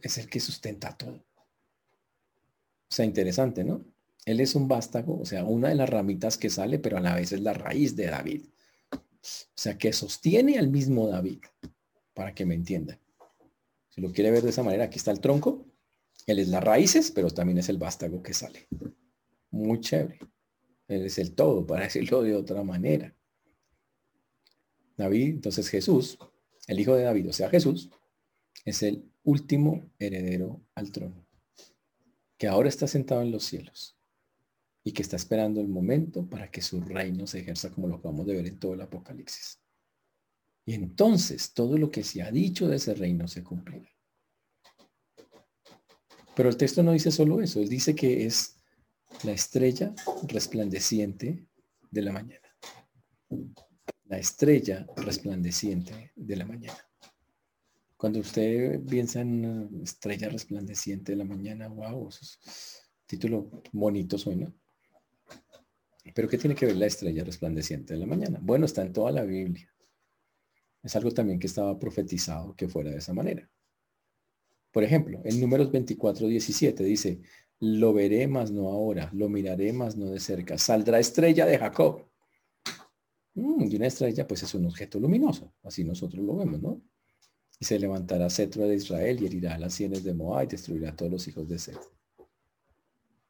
[0.00, 1.14] es el que sustenta todo.
[1.14, 3.84] O sea, interesante, ¿no?
[4.24, 7.14] Él es un vástago, o sea, una de las ramitas que sale, pero a la
[7.14, 8.44] vez es la raíz de David.
[8.92, 8.98] O
[9.54, 11.40] sea, que sostiene al mismo David,
[12.14, 12.98] para que me entiendan.
[13.94, 15.66] Si lo quiere ver de esa manera, aquí está el tronco.
[16.26, 18.66] Él es las raíces, pero también es el vástago que sale.
[19.50, 20.18] Muy chévere.
[20.88, 23.14] Él es el todo, para decirlo de otra manera.
[24.96, 26.18] David, entonces Jesús,
[26.66, 27.90] el hijo de David, o sea Jesús,
[28.64, 31.26] es el último heredero al trono,
[32.38, 33.96] que ahora está sentado en los cielos
[34.84, 38.26] y que está esperando el momento para que su reino se ejerza como lo acabamos
[38.26, 39.61] de ver en todo el Apocalipsis.
[40.64, 43.88] Y entonces todo lo que se ha dicho de ese reino se cumplirá.
[46.34, 48.56] Pero el texto no dice solo eso, él dice que es
[49.24, 49.94] la estrella
[50.28, 51.46] resplandeciente
[51.90, 52.48] de la mañana.
[54.04, 56.78] La estrella resplandeciente de la mañana.
[57.96, 62.08] Cuando usted piensa en estrella resplandeciente de la mañana, wow,
[63.06, 64.52] título bonito suena.
[66.14, 68.38] Pero ¿qué tiene que ver la estrella resplandeciente de la mañana?
[68.42, 69.71] Bueno, está en toda la Biblia.
[70.82, 73.48] Es algo también que estaba profetizado que fuera de esa manera.
[74.72, 77.20] Por ejemplo, en números 24, 17 dice,
[77.60, 80.58] lo veré más no ahora, lo miraré más no de cerca.
[80.58, 82.04] Saldrá estrella de Jacob.
[83.34, 86.82] Mm, y una estrella pues es un objeto luminoso, así nosotros lo vemos, ¿no?
[87.60, 90.96] Y se levantará cetro de Israel y herirá las sienes de Moab y destruirá a
[90.96, 91.78] todos los hijos de Seth.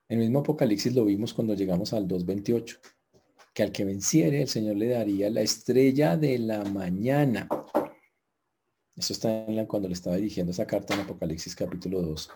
[0.08, 2.78] El mismo Apocalipsis lo vimos cuando llegamos al 2.28,
[3.52, 7.48] que al que venciere el Señor le daría la estrella de la mañana.
[8.96, 12.30] Eso está en la, cuando le estaba dirigiendo esa carta en Apocalipsis capítulo 2,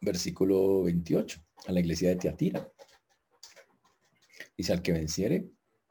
[0.00, 2.70] versículo 28, a la iglesia de Teatira.
[4.56, 5.50] Dice, al que venciere,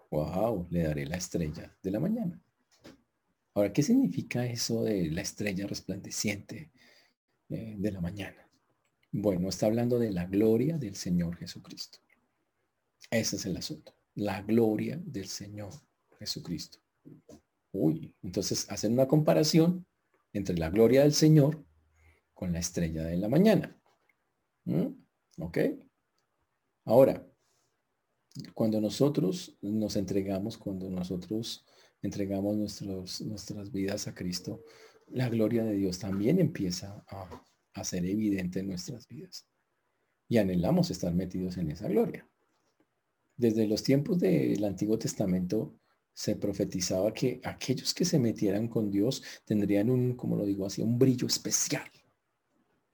[0.10, 2.42] wow, le daré la estrella de la mañana.
[3.56, 6.72] Ahora, ¿qué significa eso de la estrella resplandeciente
[7.50, 8.48] eh, de la mañana?
[9.12, 12.03] Bueno, está hablando de la gloria del Señor Jesucristo.
[13.14, 13.94] Ese es el asunto.
[14.16, 15.72] La gloria del Señor
[16.18, 16.80] Jesucristo.
[17.72, 19.86] Uy, entonces hacen una comparación
[20.34, 21.64] entre la gloria del Señor
[22.34, 23.80] con la estrella de la mañana.
[24.66, 24.88] ¿Mm?
[25.42, 25.60] ¿Ok?
[26.86, 27.24] Ahora,
[28.56, 31.68] cuando nosotros nos entregamos, cuando nosotros
[32.02, 34.64] entregamos nuestros, nuestras vidas a Cristo,
[35.06, 37.46] la gloria de Dios también empieza a,
[37.76, 39.46] a ser evidente en nuestras vidas.
[40.28, 42.28] Y anhelamos estar metidos en esa gloria.
[43.36, 45.74] Desde los tiempos del Antiguo Testamento
[46.14, 50.82] se profetizaba que aquellos que se metieran con Dios tendrían un, como lo digo así,
[50.82, 51.90] un brillo especial.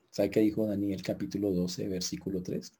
[0.09, 2.71] ¿Sabe qué dijo Daniel capítulo 12, versículo 3?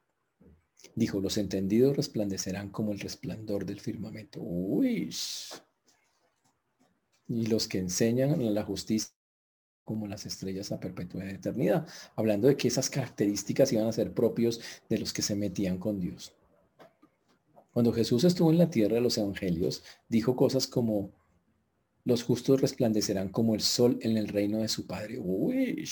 [0.94, 4.40] Dijo, los entendidos resplandecerán como el resplandor del firmamento.
[4.40, 5.14] Uy.
[7.28, 9.10] Y los que enseñan la justicia
[9.84, 14.60] como las estrellas a perpetua eternidad, hablando de que esas características iban a ser propios
[14.88, 16.32] de los que se metían con Dios.
[17.72, 21.12] Cuando Jesús estuvo en la tierra de los evangelios, dijo cosas como,
[22.04, 25.18] los justos resplandecerán como el sol en el reino de su Padre.
[25.18, 25.88] Uy.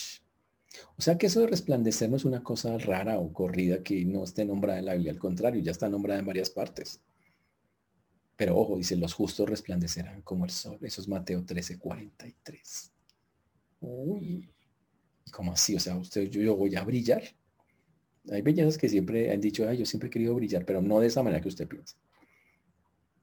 [0.97, 4.25] O sea que eso de resplandecer no es una cosa rara o corrida que no
[4.25, 7.01] esté nombrada en la Biblia, al contrario, ya está nombrada en varias partes.
[8.37, 10.79] Pero ojo, dice, los justos resplandecerán como el sol.
[10.83, 12.93] Eso es Mateo 13, 43.
[13.81, 14.49] Uy,
[15.33, 15.75] ¿cómo así?
[15.75, 17.23] O sea, usted, yo, voy a brillar.
[18.31, 21.23] Hay bellezas que siempre han dicho, yo siempre he querido brillar, pero no de esa
[21.23, 21.97] manera que usted piensa.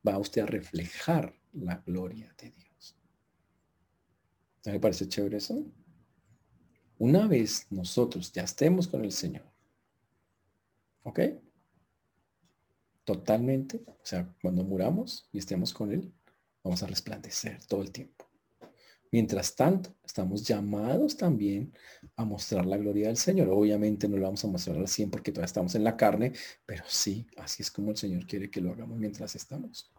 [0.07, 2.97] Va usted a reflejar la gloria de Dios.
[4.65, 5.65] me parece chévere eso?
[6.97, 9.45] Una vez nosotros ya estemos con el Señor,
[11.03, 11.19] ¿ok?
[13.03, 16.13] Totalmente, o sea, cuando muramos y estemos con Él,
[16.63, 18.24] vamos a resplandecer todo el tiempo.
[19.15, 21.71] Mientras tanto, estamos llamados también
[22.17, 23.47] a mostrar la gloria del Señor.
[23.47, 26.33] Obviamente no lo vamos a mostrar al 100 porque todavía estamos en la carne,
[26.65, 29.89] pero sí, así es como el Señor quiere que lo hagamos mientras estamos.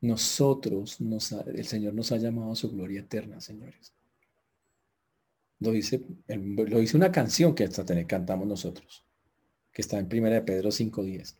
[0.00, 0.98] Nosotros,
[1.46, 3.92] el Señor nos ha llamado a su gloria eterna, señores.
[5.60, 9.06] Lo dice, lo dice una canción que hasta cantamos nosotros,
[9.70, 11.36] que está en 1 de Pedro 5.10.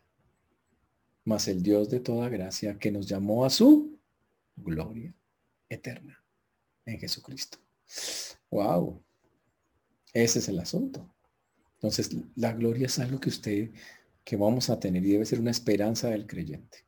[1.25, 3.99] Mas el Dios de toda gracia que nos llamó a su
[4.55, 5.13] gloria
[5.67, 6.22] eterna
[6.85, 7.57] en Jesucristo.
[8.49, 9.03] Wow.
[10.13, 11.13] Ese es el asunto.
[11.75, 13.71] Entonces, la gloria es algo que usted,
[14.23, 16.85] que vamos a tener y debe ser una esperanza del creyente.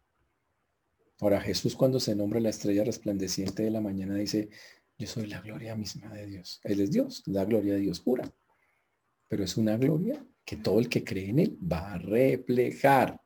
[1.20, 4.50] Ahora, Jesús cuando se nombra la estrella resplandeciente de la mañana dice,
[4.98, 6.62] yo soy la gloria misma de Dios.
[6.64, 8.32] Él es Dios, la gloria de Dios pura.
[9.28, 13.20] Pero es una gloria que todo el que cree en él va a reflejar.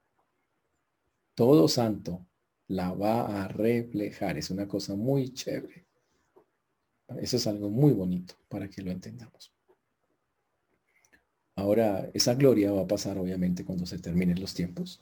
[1.36, 2.26] Todo santo
[2.68, 4.38] la va a reflejar.
[4.38, 5.89] Es una cosa muy chévere.
[7.18, 9.52] Eso es algo muy bonito para que lo entendamos.
[11.56, 15.00] Ahora, esa gloria va a pasar obviamente cuando se terminen los tiempos.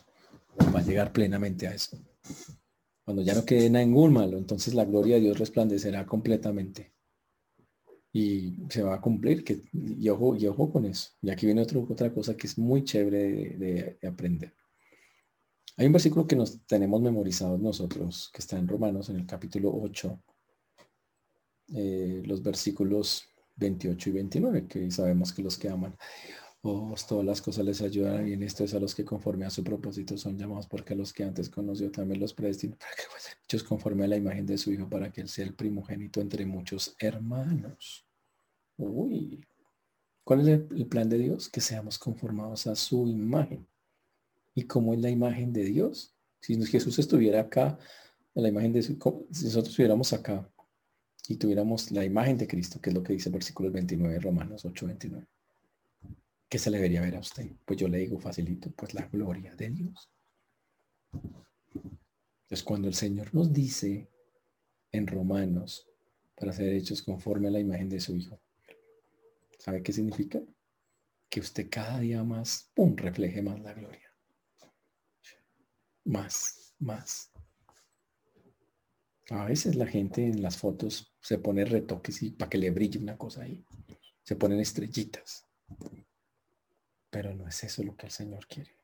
[0.74, 1.98] Va a llegar plenamente a eso.
[3.06, 6.94] Cuando ya no quede ningún malo, entonces la gloria de Dios resplandecerá completamente.
[8.12, 9.44] Y se va a cumplir.
[9.44, 11.12] Que, y, ojo, y ojo con eso.
[11.22, 14.56] Y aquí viene otra cosa que es muy chévere de, aprender.
[15.78, 19.72] Hay un versículo que nos tenemos memorizados nosotros, que está en Romanos, en el capítulo
[19.74, 20.20] 8,
[21.74, 23.26] eh, los versículos
[23.56, 25.96] 28 y 29, que sabemos que los que aman
[26.70, 29.50] Oh, todas las cosas les ayudan y en esto es a los que conforme a
[29.50, 33.04] su propósito son llamados porque a los que antes conoció también los predestinó para que
[33.46, 36.46] hechos conforme a la imagen de su hijo para que él sea el primogénito entre
[36.46, 38.06] muchos hermanos.
[38.76, 39.46] Uy,
[40.24, 41.48] ¿cuál es el, plan de Dios?
[41.48, 43.66] Que seamos conformados a su imagen.
[44.54, 46.14] ¿Y cómo es la imagen de Dios?
[46.42, 47.78] Si Jesús estuviera acá,
[48.34, 48.94] la imagen de su,
[49.32, 50.50] si nosotros estuviéramos acá
[51.30, 54.20] y tuviéramos la imagen de Cristo, que es lo que dice el versículo 29 de
[54.20, 55.28] Romanos 8, 29
[56.50, 57.52] ¿Qué se le debería ver a usted?
[57.66, 60.10] Pues yo le digo facilito, pues la gloria de Dios.
[61.14, 64.08] Entonces cuando el Señor nos dice
[64.94, 65.86] en Romanos
[66.36, 68.40] para ser hechos conforme a la imagen de su Hijo,
[69.60, 70.40] ¿sabe qué significa?
[71.30, 74.10] Que usted cada día más, ¡pum!, refleje más la gloria.
[76.06, 77.30] Más, más.
[79.30, 83.00] A veces la gente en las fotos se pone retoques y para que le brille
[83.00, 83.64] una cosa ahí.
[84.24, 85.46] Se ponen estrellitas.
[87.10, 88.78] Pero no es eso lo que el Señor quiere.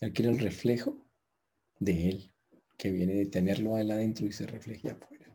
[0.00, 1.06] Él quiere el reflejo
[1.78, 2.34] de Él,
[2.76, 5.34] que viene de tenerlo a Él adentro y se refleje afuera.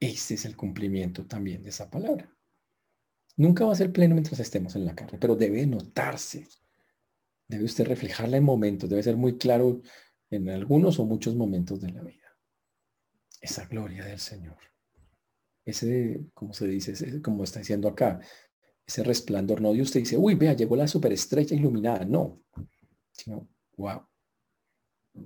[0.00, 2.34] Ese es el cumplimiento también de esa palabra.
[3.36, 6.46] Nunca va a ser pleno mientras estemos en la carne, pero debe notarse.
[7.48, 9.82] Debe usted reflejarla en momentos, debe ser muy claro
[10.30, 12.23] en algunos o muchos momentos de la vida.
[13.44, 14.56] Esa gloria del Señor.
[15.66, 18.18] Ese, como se dice, como está diciendo acá,
[18.86, 22.40] ese resplandor, no de usted dice, uy, vea, llegó la superestrella iluminada, no,
[23.12, 24.00] sino, wow,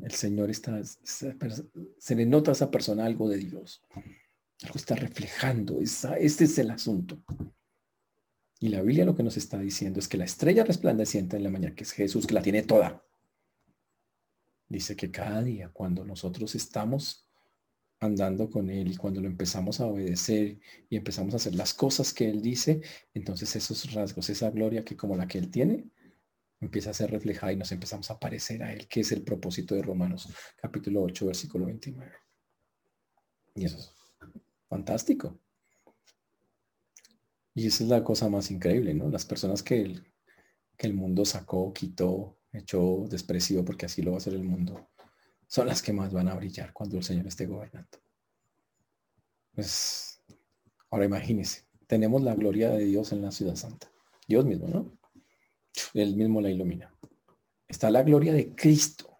[0.02, 3.84] el Señor está, se le nota a esa persona algo de Dios,
[4.64, 7.22] algo está reflejando, esa, este es el asunto.
[8.58, 11.50] Y la Biblia lo que nos está diciendo es que la estrella resplandeciente en la
[11.50, 13.00] mañana, que es Jesús, que la tiene toda,
[14.68, 17.27] dice que cada día cuando nosotros estamos
[18.00, 20.58] andando con Él y cuando lo empezamos a obedecer
[20.88, 22.80] y empezamos a hacer las cosas que Él dice,
[23.14, 25.86] entonces esos rasgos, esa gloria que como la que Él tiene,
[26.60, 29.74] empieza a ser reflejada y nos empezamos a parecer a Él, que es el propósito
[29.74, 32.12] de Romanos capítulo 8, versículo 29.
[33.54, 33.92] Y eso es
[34.68, 35.40] fantástico.
[37.54, 39.08] Y esa es la cosa más increíble, ¿no?
[39.08, 40.06] Las personas que el,
[40.76, 44.88] que el mundo sacó, quitó, echó, despreció, porque así lo va a hacer el mundo
[45.48, 47.98] son las que más van a brillar cuando el Señor esté gobernando.
[49.54, 50.22] Pues,
[50.90, 53.90] ahora imagínense, tenemos la gloria de Dios en la ciudad santa.
[54.28, 54.98] Dios mismo, ¿no?
[55.94, 56.94] Él mismo la ilumina.
[57.66, 59.18] Está la gloria de Cristo,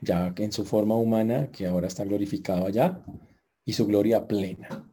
[0.00, 3.04] ya en su forma humana, que ahora está glorificado allá,
[3.64, 4.90] y su gloria plena.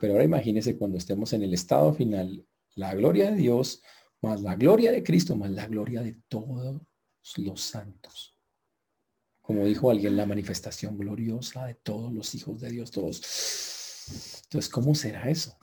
[0.00, 3.82] Pero ahora imagínense cuando estemos en el estado final, la gloria de Dios,
[4.22, 6.80] más la gloria de Cristo, más la gloria de todos
[7.36, 8.39] los santos
[9.50, 13.16] como dijo alguien, la manifestación gloriosa de todos los hijos de Dios, todos.
[14.44, 15.58] Entonces, ¿cómo será eso?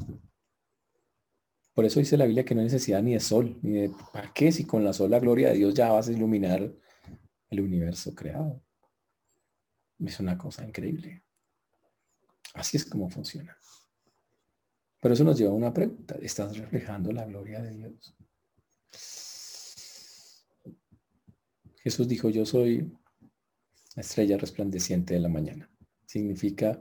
[1.73, 4.34] Por eso dice la Biblia que no hay necesidad ni de sol, ni de ¿para
[4.34, 4.52] qué?
[4.52, 6.69] Si con la sola gloria de Dios ya vas a iluminar
[7.50, 8.62] el universo creado.
[10.00, 11.23] Es una cosa increíble.
[12.56, 13.56] Así es como funciona.
[15.00, 16.17] Pero eso nos lleva a una pregunta.
[16.21, 18.17] ¿Estás reflejando la gloria de Dios?
[21.82, 22.91] Jesús dijo, yo soy
[23.97, 25.67] la estrella resplandeciente de la mañana.
[26.05, 26.79] Significa,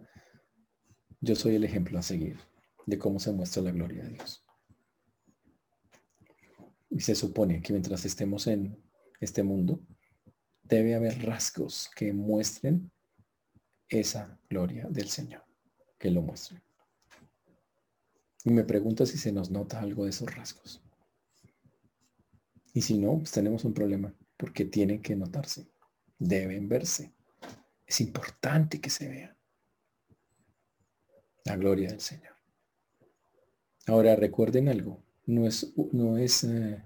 [1.23, 2.39] yo soy el ejemplo a seguir
[2.85, 4.45] de cómo se muestra la gloria de Dios.
[6.91, 8.79] Y se supone que mientras estemos en
[9.19, 9.81] este mundo,
[10.63, 12.93] debe haber rasgos que muestren
[13.89, 15.43] esa gloria del Señor,
[15.99, 16.63] que lo muestren.
[18.45, 20.83] Y me pregunto si se nos nota algo de esos rasgos.
[22.75, 25.67] Y si no, pues tenemos un problema, porque tiene que notarse
[26.19, 27.13] deben verse.
[27.87, 29.37] Es importante que se vea
[31.45, 32.35] la gloria del Señor.
[33.87, 36.83] Ahora recuerden algo, no es, no es eh,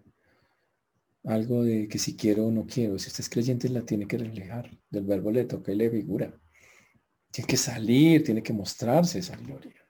[1.25, 4.19] algo de que si quiero o no quiero, si usted es creyente la tiene que
[4.19, 6.39] reflejar, del verbo le toca y le figura.
[7.31, 9.87] Tiene que salir, tiene que mostrarse esa gloria.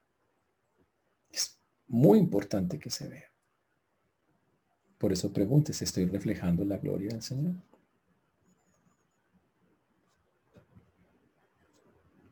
[1.31, 3.31] Es muy importante que se vea.
[4.99, 7.55] Por eso pregúntese, ¿estoy reflejando la gloria del Señor?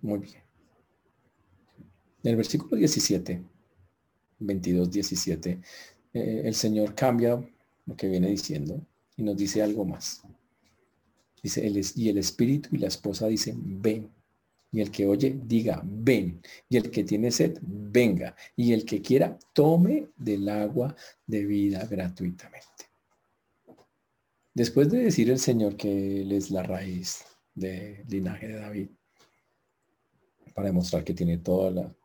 [0.03, 0.43] Muy bien.
[2.23, 3.43] En el versículo 17,
[4.41, 5.61] 22, 17,
[6.13, 7.41] el Señor cambia
[7.87, 8.81] lo que viene diciendo
[9.17, 10.23] y nos dice algo más.
[11.43, 14.11] Dice, y el espíritu y la esposa dicen, ven.
[14.71, 16.43] Y el que oye, diga, ven.
[16.69, 18.37] Y el que tiene sed, venga.
[18.57, 20.95] Y el que quiera, tome del agua
[21.27, 22.67] de vida gratuitamente.
[24.53, 28.89] Después de decir el Señor que Él es la raíz del linaje de David,
[30.59, 31.97] para demostrar que tiene toda la,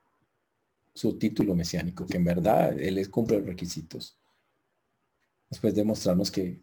[0.93, 4.19] su título mesiánico, que en verdad Él cumple los requisitos.
[5.49, 6.61] Después de mostrarnos que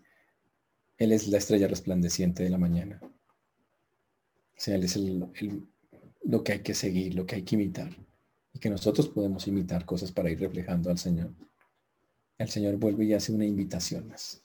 [0.98, 3.00] Él es la estrella resplandeciente de la mañana.
[3.02, 4.96] O Él es
[6.22, 7.90] lo que hay que seguir, lo que hay que imitar.
[8.52, 11.34] Y que nosotros podemos imitar cosas para ir reflejando al Señor.
[12.38, 14.44] El Señor vuelve y hace una invitación más.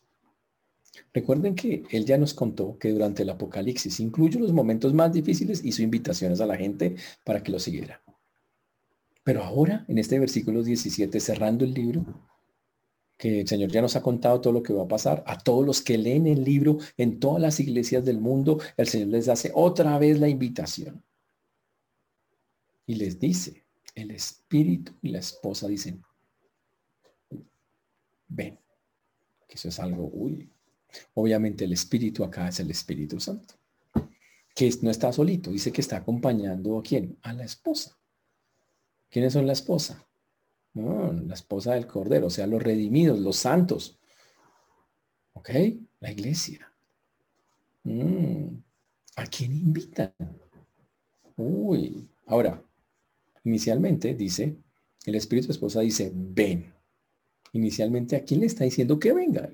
[1.14, 5.64] Recuerden que Él ya nos contó que durante el Apocalipsis, incluye los momentos más difíciles,
[5.64, 8.02] hizo invitaciones a la gente para que lo siguiera.
[9.24, 12.06] Pero ahora, en este versículo 17, cerrando el libro,
[13.18, 15.66] que el Señor ya nos ha contado todo lo que va a pasar, a todos
[15.66, 19.52] los que leen el libro en todas las iglesias del mundo, el Señor les hace
[19.54, 21.02] otra vez la invitación.
[22.86, 23.64] Y les dice,
[23.96, 26.04] el espíritu y la esposa dicen,
[28.28, 28.60] ven,
[29.48, 30.50] que eso es algo, uy,
[31.14, 33.56] obviamente el espíritu acá es el Espíritu Santo,
[34.54, 37.98] que no está solito, dice que está acompañando a quién, a la esposa.
[39.10, 40.06] ¿Quiénes son la esposa?
[40.76, 43.98] la esposa del Cordero, o sea, los redimidos, los santos.
[45.34, 45.50] ¿Ok?
[46.02, 46.70] La iglesia.
[47.84, 48.48] Mm,
[49.16, 50.14] ¿A quién invitan?
[51.38, 52.62] Uy, ahora,
[53.44, 54.58] inicialmente dice,
[55.06, 56.74] el Espíritu Esposa dice, ven.
[57.54, 59.50] Inicialmente, ¿a quién le está diciendo que venga?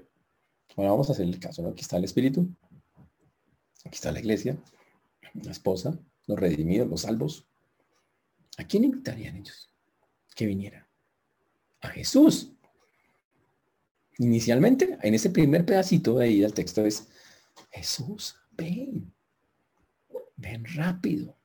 [0.76, 1.68] Ahora vamos a hacer el caso.
[1.68, 2.50] Aquí está el Espíritu.
[3.86, 4.58] Aquí está la iglesia,
[5.34, 7.48] la esposa, los redimidos, los salvos.
[8.58, 9.70] ¿A quién invitarían ellos
[10.36, 10.88] que viniera?
[11.82, 12.52] A Jesús.
[14.20, 17.08] Inicialmente, en ese primer pedacito de ahí del texto es,
[17.72, 19.12] Jesús, ven,
[20.36, 21.36] ven rápido.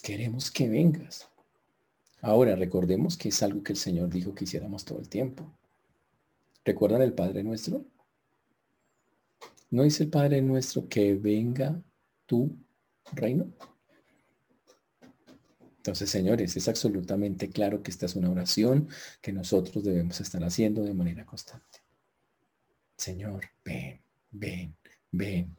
[0.00, 1.28] Queremos que vengas.
[2.20, 5.52] Ahora, recordemos que es algo que el Señor dijo que hiciéramos todo el tiempo.
[6.64, 7.84] ¿Recuerdan el Padre nuestro?
[9.72, 11.82] ¿No dice el Padre nuestro que venga
[12.26, 12.54] tu
[13.10, 13.50] reino?
[15.78, 18.88] Entonces, señores, es absolutamente claro que esta es una oración
[19.22, 21.78] que nosotros debemos estar haciendo de manera constante.
[22.98, 24.76] Señor, ven, ven,
[25.10, 25.56] ven.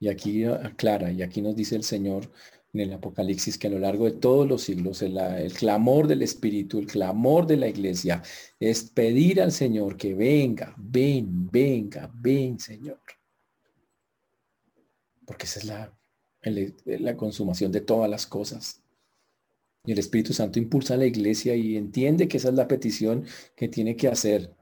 [0.00, 2.32] Y aquí aclara, y aquí nos dice el Señor
[2.72, 6.22] en el Apocalipsis que a lo largo de todos los siglos el, el, clamor del
[6.22, 8.22] Espíritu, el clamor de la iglesia
[8.58, 13.00] es pedir al Señor que venga, ven, venga, ven, Señor.
[15.26, 15.92] Porque esa es la,
[16.84, 18.82] la consumación de todas las cosas.
[19.86, 23.26] Y el Espíritu Santo impulsa a la iglesia y entiende que esa es la petición
[23.54, 24.54] que tiene que hacer.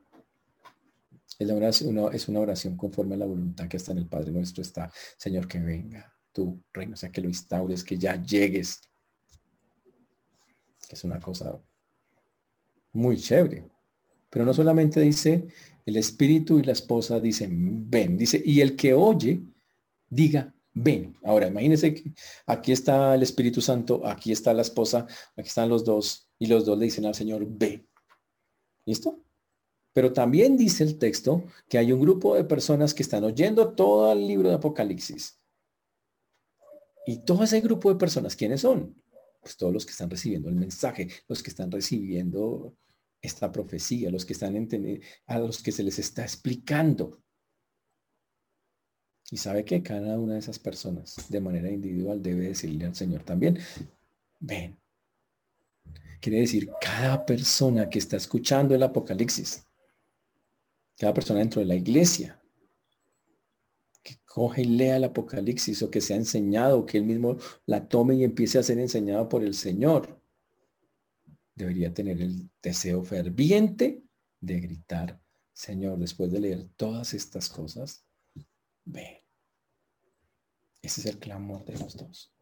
[1.38, 1.48] Es,
[1.82, 4.62] una, es una oración conforme a la voluntad que está en el Padre nuestro.
[4.62, 8.80] Está, Señor, que venga tu reino, o sea, que lo instaures, que ya llegues.
[10.88, 11.58] Es una cosa
[12.92, 13.64] muy chévere.
[14.28, 15.46] Pero no solamente dice
[15.84, 19.42] el Espíritu y la esposa dicen, ven, dice, y el que oye,
[20.12, 21.16] diga, ven.
[21.24, 22.12] Ahora, imagínense que
[22.46, 26.64] aquí está el Espíritu Santo, aquí está la esposa, aquí están los dos, y los
[26.66, 27.88] dos le dicen al Señor, ven.
[28.84, 29.24] ¿Listo?
[29.94, 34.12] Pero también dice el texto que hay un grupo de personas que están oyendo todo
[34.12, 35.38] el libro de Apocalipsis.
[37.06, 38.94] Y todo ese grupo de personas, ¿quiénes son?
[39.40, 42.76] Pues todos los que están recibiendo el mensaje, los que están recibiendo
[43.20, 44.68] esta profecía, los que están
[45.26, 47.21] a los que se les está explicando.
[49.32, 53.24] Y sabe que cada una de esas personas de manera individual debe decirle al Señor
[53.24, 53.58] también,
[54.38, 54.78] ven.
[56.20, 59.66] Quiere decir, cada persona que está escuchando el Apocalipsis,
[60.98, 62.38] cada persona dentro de la iglesia,
[64.02, 68.16] que coge y lea el Apocalipsis o que sea enseñado, que él mismo la tome
[68.16, 70.20] y empiece a ser enseñado por el Señor,
[71.54, 74.04] debería tener el deseo ferviente
[74.42, 75.22] de gritar,
[75.54, 78.04] Señor, después de leer todas estas cosas,
[78.84, 79.18] ven.
[80.82, 82.32] Ese es el clamor de los dos.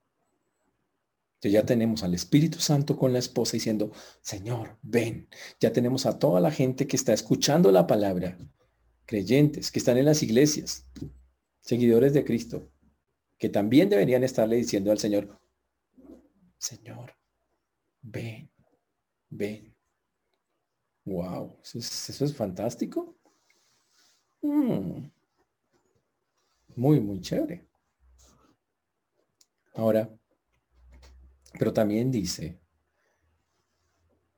[1.42, 5.28] ya tenemos al Espíritu Santo con la esposa diciendo, Señor, ven.
[5.60, 8.38] Ya tenemos a toda la gente que está escuchando la palabra,
[9.06, 10.86] creyentes, que están en las iglesias,
[11.60, 12.70] seguidores de Cristo,
[13.38, 15.40] que también deberían estarle diciendo al Señor,
[16.58, 17.14] Señor,
[18.02, 18.50] ven,
[19.30, 19.74] ven.
[21.06, 23.16] Wow, eso es, fantástico.
[24.42, 25.06] Mm.
[26.76, 27.66] Muy, muy chévere.
[29.74, 30.10] Ahora,
[31.58, 32.60] pero también dice,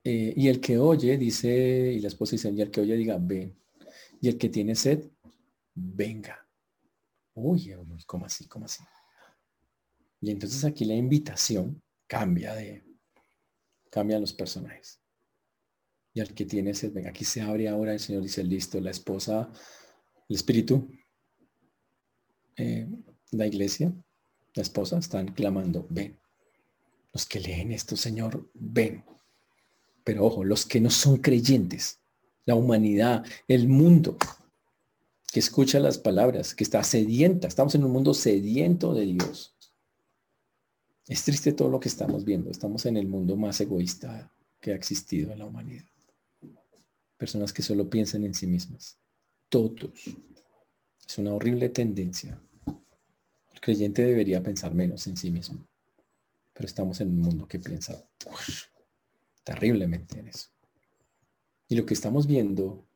[0.05, 3.18] eh, y el que oye, dice, y la esposa dice, y el que oye diga,
[3.20, 3.57] ven.
[4.20, 5.11] Y el que tiene sed,
[5.74, 6.47] venga.
[7.35, 7.74] Uy,
[8.07, 8.47] ¿cómo así?
[8.47, 8.83] ¿Cómo así?
[10.20, 12.85] Y entonces aquí la invitación cambia de,
[13.91, 15.01] cambian los personajes.
[16.14, 18.91] Y al que tiene sed, venga, aquí se abre ahora, el Señor dice, listo, la
[18.91, 19.51] esposa,
[20.28, 20.89] el espíritu,
[22.57, 22.89] eh,
[23.31, 23.93] la iglesia,
[24.55, 26.17] la esposa, están clamando, ven.
[27.13, 29.05] Los que leen esto, Señor, ven.
[30.05, 32.01] Pero ojo, los que no son creyentes,
[32.45, 34.17] la humanidad, el mundo,
[35.33, 39.55] que escucha las palabras, que está sedienta, estamos en un mundo sediento de Dios.
[41.07, 44.31] Es triste todo lo que estamos viendo, estamos en el mundo más egoísta
[44.61, 45.85] que ha existido en la humanidad.
[47.17, 48.99] Personas que solo piensan en sí mismas.
[49.49, 49.91] Todos.
[51.13, 52.41] Es una horrible tendencia.
[52.67, 55.63] El creyente debería pensar menos en sí mismo
[56.53, 58.07] pero estamos en un mundo que piensa
[59.43, 60.49] terriblemente en eso.
[61.69, 62.87] Y lo que estamos viendo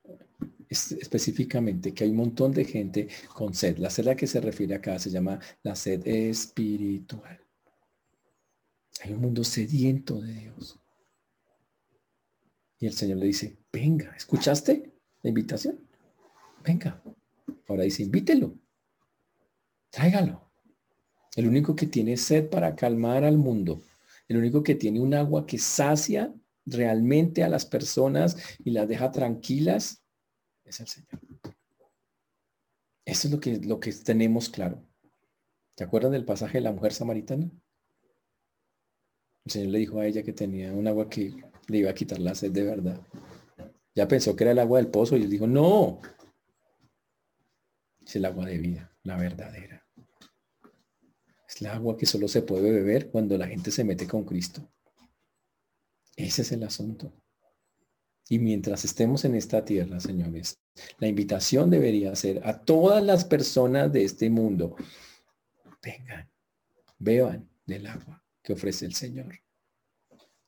[0.69, 3.79] es específicamente que hay un montón de gente con sed.
[3.79, 7.41] La sed a que se refiere acá se llama la sed espiritual.
[9.03, 10.79] Hay un mundo sediento de Dios.
[12.79, 14.93] Y el Señor le dice, venga, ¿escuchaste
[15.23, 15.79] la invitación?
[16.62, 17.03] Venga.
[17.67, 18.59] Ahora dice, invítelo.
[19.91, 20.51] Tráigalo.
[21.35, 23.83] El único que tiene sed para calmar al mundo.
[24.29, 29.11] El único que tiene un agua que sacia realmente a las personas y las deja
[29.11, 30.03] tranquilas
[30.64, 31.21] es el Señor.
[33.05, 34.83] Eso es lo que, lo que tenemos claro.
[35.77, 37.51] ¿Te acuerdas del pasaje de la mujer samaritana?
[39.45, 41.35] El Señor le dijo a ella que tenía un agua que
[41.69, 43.01] le iba a quitar la sed de verdad.
[43.95, 46.01] Ya pensó que era el agua del pozo y él dijo, no,
[48.07, 49.85] es el agua de vida, la verdadera.
[51.49, 54.69] Es el agua que solo se puede beber cuando la gente se mete con Cristo.
[56.15, 57.13] Ese es el asunto.
[58.29, 60.59] Y mientras estemos en esta tierra, señores,
[60.99, 64.77] la invitación debería ser a todas las personas de este mundo,
[65.83, 66.29] vengan,
[66.99, 69.41] beban del agua que ofrece el Señor.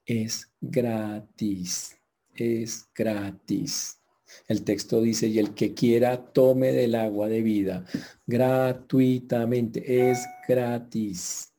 [0.05, 1.97] Es gratis,
[2.35, 4.01] es gratis.
[4.47, 7.85] El texto dice, y el que quiera tome del agua de vida
[8.26, 11.53] gratuitamente, es gratis.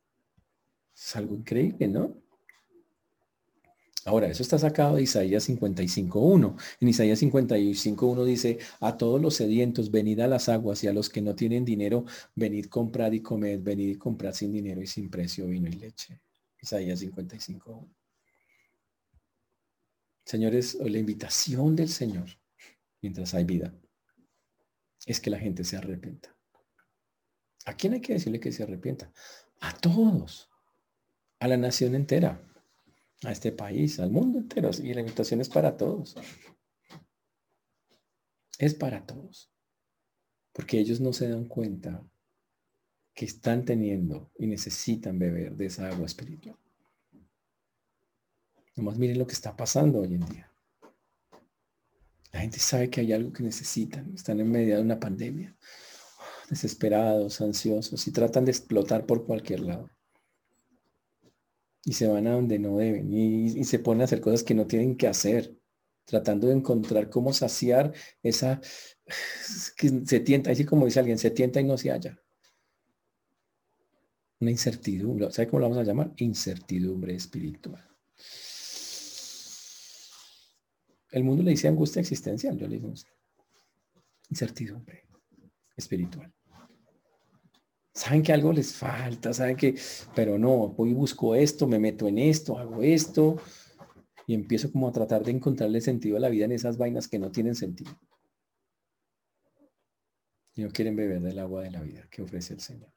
[0.95, 2.15] Es algo increíble, ¿no?
[4.05, 6.55] Ahora, eso está sacado de Isaías 55.1.
[6.80, 11.09] En Isaías 55.1 dice, a todos los sedientos, venid a las aguas y a los
[11.09, 15.09] que no tienen dinero, venid comprar y comed, venid y comprad sin dinero y sin
[15.09, 16.20] precio vino y leche.
[16.61, 17.88] Isaías 55.1.
[20.26, 22.38] Señores, la invitación del Señor
[23.02, 23.74] mientras hay vida,
[25.06, 26.36] es que la gente se arrepienta.
[27.66, 29.12] ¿A quién hay que decirle que se arrepienta?
[29.62, 30.50] A todos,
[31.39, 32.41] a la nación entera,
[33.24, 34.72] a este país, al mundo entero.
[34.82, 36.16] Y la invitación es para todos.
[38.58, 39.52] Es para todos.
[40.54, 42.04] Porque ellos no se dan cuenta
[43.14, 46.58] que están teniendo y necesitan beber de esa agua espiritual.
[48.76, 50.49] Nomás miren lo que está pasando hoy en día.
[52.32, 55.55] La gente sabe que hay algo que necesitan, están en medio de una pandemia,
[56.49, 59.89] desesperados, ansiosos y tratan de explotar por cualquier lado.
[61.84, 64.67] Y se van a donde no deben y, se ponen a hacer cosas que no
[64.67, 65.57] tienen que hacer,
[66.05, 68.61] tratando de encontrar cómo saciar esa
[69.77, 72.19] que se tienta, así como dice alguien, se tienta y no se halla.
[74.39, 76.13] Una incertidumbre, ¿sabe cómo la vamos a llamar?
[76.17, 77.86] Incertidumbre espiritual.
[81.12, 82.93] El mundo le dice angustia existencial, yo le digo
[84.30, 85.05] incertidumbre
[85.76, 86.32] espiritual.
[87.93, 89.76] Saben que algo les falta, saben que,
[90.16, 93.41] pero no, voy y busco esto, me meto en esto, hago esto
[94.28, 97.18] y empiezo como a tratar de encontrarle sentido a la vida en esas vainas que
[97.18, 97.91] no tienen sentido.
[100.55, 102.93] Y no quieren beber del agua de la vida que ofrece el Señor.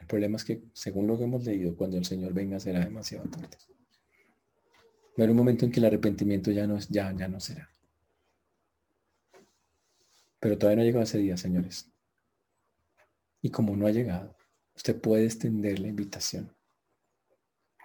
[0.00, 3.28] El problema es que, según lo que hemos leído, cuando el Señor venga será demasiado
[3.28, 3.56] tarde.
[5.18, 7.68] Va un momento en que el arrepentimiento ya no, ya, ya no será.
[10.38, 11.90] Pero todavía no ha llegado ese día, señores.
[13.42, 14.36] Y como no ha llegado,
[14.76, 16.54] usted puede extender la invitación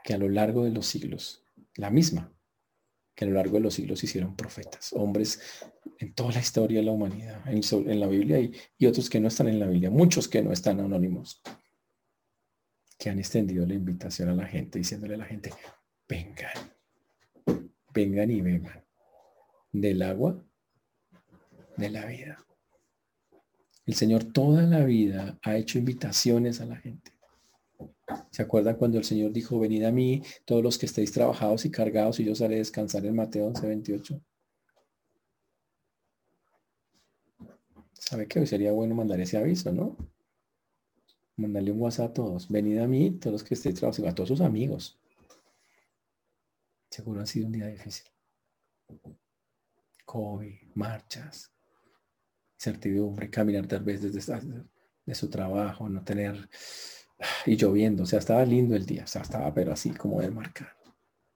[0.04, 1.44] que a lo largo de los siglos,
[1.76, 2.32] la misma,
[3.16, 5.40] que a lo largo de los siglos hicieron profetas, hombres
[6.00, 9.28] en toda la historia de la humanidad, en, la Biblia y, y, otros que no
[9.28, 11.42] están en la Biblia, muchos que no están anónimos,
[12.98, 15.52] que han extendido la invitación a la gente, diciéndole a la gente,
[16.08, 16.73] vengan,
[17.94, 18.84] vengan y beban
[19.72, 20.44] del agua
[21.78, 22.46] de la vida.
[23.86, 27.12] El Señor toda la vida ha hecho invitaciones a la gente.
[28.32, 31.72] ¿Se acuerdan cuando el Señor dijo, venid a mí, todos los que estéis trabajados y
[31.72, 34.22] cargados, y yo os haré descansar en Mateo 11, 28?
[37.94, 39.98] ¿Sabe que hoy sería bueno mandar ese aviso, no?
[41.36, 42.50] Mandarle un WhatsApp a todos.
[42.50, 45.00] Venid a mí, todos los que estéis trabajados, a todos sus amigos.
[46.94, 48.06] Seguro ha sido un día difícil.
[50.06, 51.52] COVID, marchas,
[52.56, 54.22] certidumbre, caminar tal vez desde
[55.04, 56.48] de su trabajo, no tener
[57.48, 60.34] y lloviendo, o sea, estaba lindo el día, o sea, estaba pero así como el
[60.34, 60.76] marcar.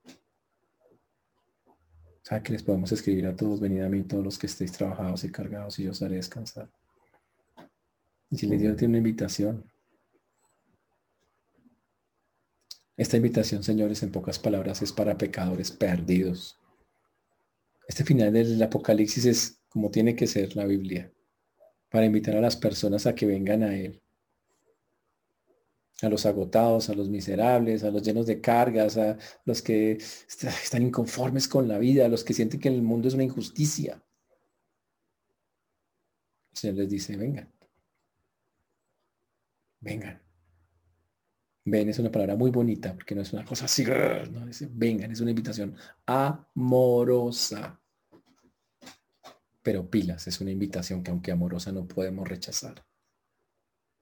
[0.05, 0.11] O
[2.21, 5.23] sea, que les podemos escribir a todos, venid a mí todos los que estéis trabajados
[5.23, 6.69] y cargados y yo os haré descansar.
[8.29, 9.63] Y si les dio tiene una invitación.
[12.97, 16.59] Esta invitación, señores, en pocas palabras, es para pecadores perdidos.
[17.87, 21.13] Este final del Apocalipsis es como tiene que ser la Biblia,
[21.89, 24.01] para invitar a las personas a que vengan a Él
[26.01, 30.83] a los agotados, a los miserables, a los llenos de cargas, a los que están
[30.83, 34.03] inconformes con la vida, a los que sienten que el mundo es una injusticia.
[36.51, 37.51] El Señor les dice, vengan,
[39.79, 40.26] vengan.
[41.69, 43.83] Ven es una palabra muy bonita porque no es una cosa así,
[44.69, 47.77] vengan, es una invitación amorosa.
[49.61, 52.85] Pero pilas, es una invitación que aunque amorosa no podemos rechazar.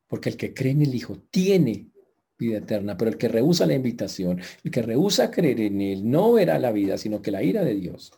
[0.06, 1.90] Porque el que cree en el Hijo tiene
[2.38, 6.34] vida eterna, pero el que rehúsa la invitación, el que rehúsa creer en Él, no
[6.34, 8.12] verá la vida, sino que la ira de Dios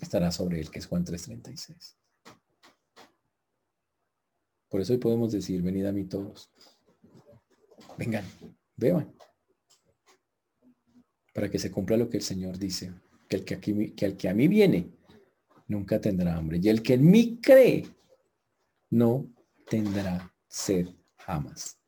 [0.00, 1.94] estará sobre él, que es Juan 3:36.
[4.70, 6.50] Por eso hoy podemos decir, venid a mí todos.
[8.00, 8.24] Vengan,
[8.76, 9.14] beban.
[11.34, 12.94] Para que se cumpla lo que el Señor dice,
[13.28, 14.90] que el que, aquí, que el que a mí viene
[15.68, 16.58] nunca tendrá hambre.
[16.62, 17.86] Y el que en mí cree
[18.88, 19.30] no
[19.68, 20.88] tendrá sed
[21.18, 21.78] jamás,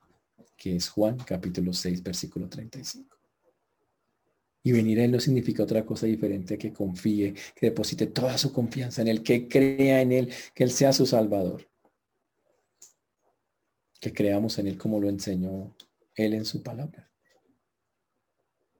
[0.54, 3.16] que es Juan capítulo 6, versículo 35.
[4.64, 8.52] Y venir a Él no significa otra cosa diferente que confíe, que deposite toda su
[8.52, 11.66] confianza en Él, que crea en Él, que Él sea su Salvador.
[13.98, 15.74] Que creamos en Él como lo enseñó
[16.14, 17.10] Él en su palabra.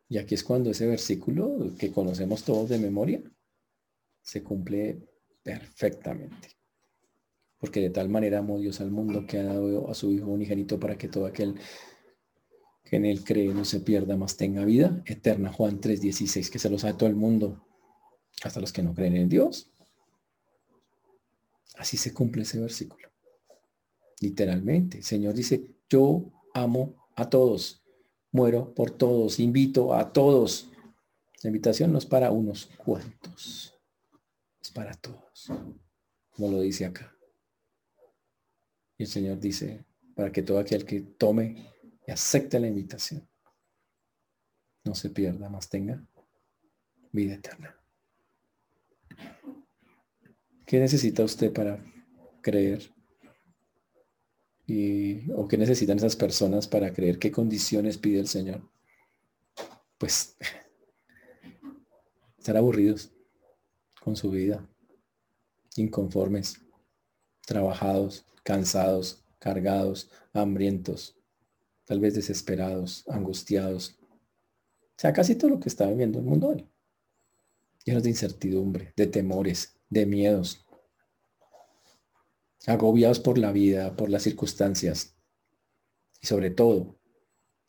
[0.09, 3.23] Y aquí es cuando ese versículo que conocemos todos de memoria
[4.21, 5.01] se cumple
[5.43, 6.63] perfectamente
[7.63, 10.81] porque de tal manera amó Dios al mundo que ha dado a su Hijo unigénito
[10.81, 11.55] para que todo aquel
[12.83, 15.53] que en él cree no se pierda, más tenga vida eterna.
[15.53, 17.65] Juan 3:16, que se lo sabe todo el mundo,
[18.43, 19.71] hasta los que no creen en Dios.
[21.77, 23.09] Así se cumple ese versículo.
[24.21, 27.83] Literalmente, el Señor dice, yo amo a todos,
[28.31, 30.69] muero por todos, invito a todos.
[31.43, 33.75] La invitación no es para unos cuantos,
[34.61, 35.51] es para todos,
[36.31, 37.13] como lo dice acá
[39.03, 39.85] el Señor dice,
[40.15, 41.71] para que todo aquel que tome
[42.07, 43.29] y acepte la invitación,
[44.85, 46.05] no se pierda, más tenga
[47.13, 47.77] vida eterna.
[50.67, 51.85] ¿Qué necesita usted para
[52.41, 52.91] creer?
[55.35, 57.19] ¿O qué necesitan esas personas para creer?
[57.19, 58.63] ¿Qué condiciones pide el Señor?
[59.99, 60.37] Pues
[62.39, 63.13] estar aburridos
[64.03, 64.67] con su vida,
[65.77, 66.59] inconformes,
[67.47, 71.17] trabajados, cansados, cargados, hambrientos,
[71.85, 73.99] tal vez desesperados, angustiados.
[74.01, 76.67] O sea, casi todo lo que está viviendo el mundo hoy.
[77.85, 80.62] Llenos de incertidumbre, de temores, de miedos,
[82.67, 85.17] agobiados por la vida, por las circunstancias
[86.21, 86.99] y sobre todo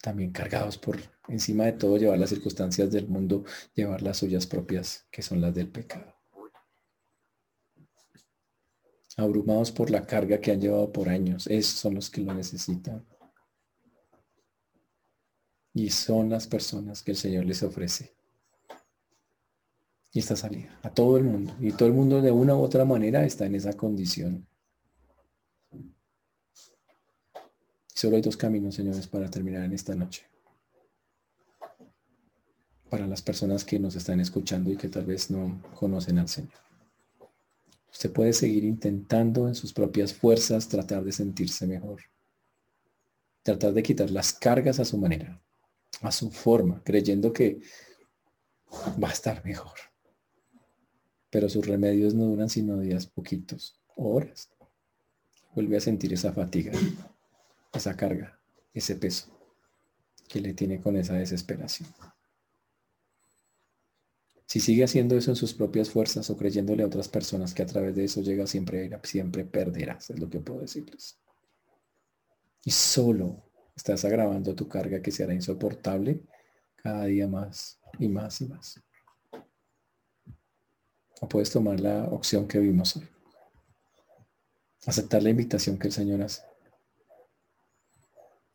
[0.02, 5.08] también cargados por encima de todo llevar las circunstancias del mundo, llevar las suyas propias,
[5.12, 6.14] que son las del pecado
[9.18, 11.48] abrumados por la carga que han llevado por años.
[11.48, 13.06] Esos son los que lo necesitan.
[15.74, 18.16] Y son las personas que el Señor les ofrece.
[20.12, 21.56] Y esta salida a todo el mundo.
[21.60, 24.48] Y todo el mundo de una u otra manera está en esa condición.
[28.04, 30.26] Solo hay dos caminos, señores, para terminar en esta noche.
[32.90, 36.52] Para las personas que nos están escuchando y que tal vez no conocen al Señor.
[37.90, 42.02] Usted puede seguir intentando en sus propias fuerzas tratar de sentirse mejor.
[43.42, 45.42] Tratar de quitar las cargas a su manera.
[46.02, 47.62] a su forma, creyendo que
[49.02, 49.80] va a estar mejor.
[51.30, 54.50] Pero sus remedios no duran sino días poquitos, horas.
[55.56, 56.74] Vuelve a sentir esa fatiga,
[57.74, 58.40] esa carga,
[58.74, 59.34] ese peso
[60.28, 61.90] que le tiene con esa desesperación.
[64.46, 67.66] Si sigue haciendo eso en sus propias fuerzas o creyéndole a otras personas que a
[67.66, 71.18] través de eso llega siempre siempre perderás, es lo que puedo decirles.
[72.64, 73.44] Y solo
[73.76, 76.22] estás agravando tu carga que será insoportable
[76.76, 78.80] cada día más y más y más.
[81.20, 83.08] O puedes tomar la opción que vimos hoy.
[84.86, 86.53] Aceptar la invitación que el Señor hace.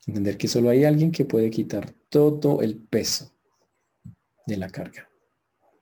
[0.09, 3.31] Entender que solo hay alguien que puede quitar todo el peso
[4.47, 5.07] de la carga,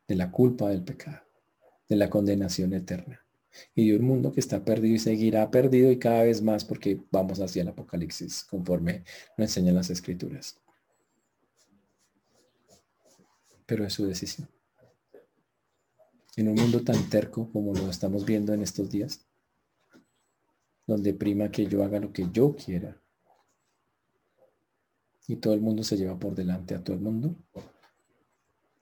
[0.08, 1.22] de la culpa del pecado,
[1.88, 3.24] de la condenación eterna
[3.72, 7.00] y de un mundo que está perdido y seguirá perdido y cada vez más porque
[7.12, 9.04] vamos hacia el apocalipsis conforme
[9.38, 10.60] nos enseñan las escrituras.
[13.64, 14.48] Pero es su decisión.
[16.34, 19.24] En un mundo tan terco como lo estamos viendo en estos días,
[20.84, 23.00] donde prima que yo haga lo que yo quiera
[25.28, 27.36] y todo el mundo se lleva por delante a todo el mundo,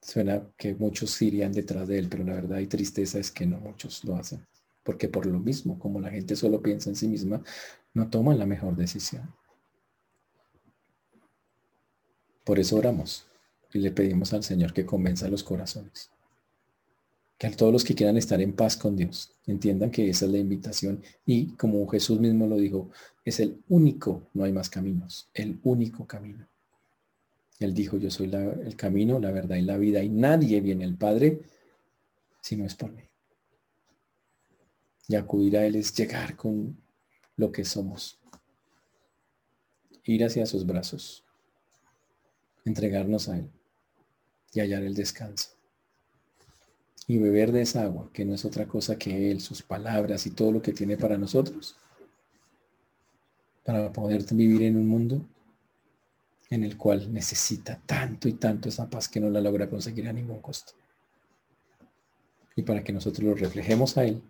[0.01, 3.59] suena que muchos irían detrás de él, pero la verdad y tristeza es que no
[3.59, 4.45] muchos lo hacen
[4.85, 7.41] porque por lo mismo, como la gente solo piensa en sí misma,
[7.95, 9.33] no toman la mejor decisión.
[12.43, 13.25] Por eso oramos
[13.73, 16.11] y le pedimos al Señor que convenza los corazones.
[17.37, 20.31] Que a todos los que quieran estar en paz con Dios entiendan que esa es
[20.31, 22.89] la invitación y como Jesús mismo lo dijo,
[23.25, 26.47] es el único, no hay más caminos, el único camino.
[27.59, 30.95] Él dijo, yo soy el camino, la verdad y la vida y nadie viene al
[30.95, 31.41] Padre
[32.41, 33.03] si no es por mí.
[35.07, 36.77] Y acudir a Él es llegar con
[37.37, 38.19] lo que somos.
[40.03, 41.23] Ir hacia sus brazos.
[42.65, 43.49] Entregarnos a Él.
[44.53, 45.54] Y hallar el descanso.
[47.07, 50.31] Y beber de esa agua, que no es otra cosa que Él, sus palabras y
[50.31, 51.75] todo lo que tiene para nosotros.
[53.63, 55.25] Para poder vivir en un mundo
[56.49, 60.13] en el cual necesita tanto y tanto esa paz que no la logra conseguir a
[60.13, 60.73] ningún costo.
[62.55, 64.21] Y para que nosotros lo reflejemos a Él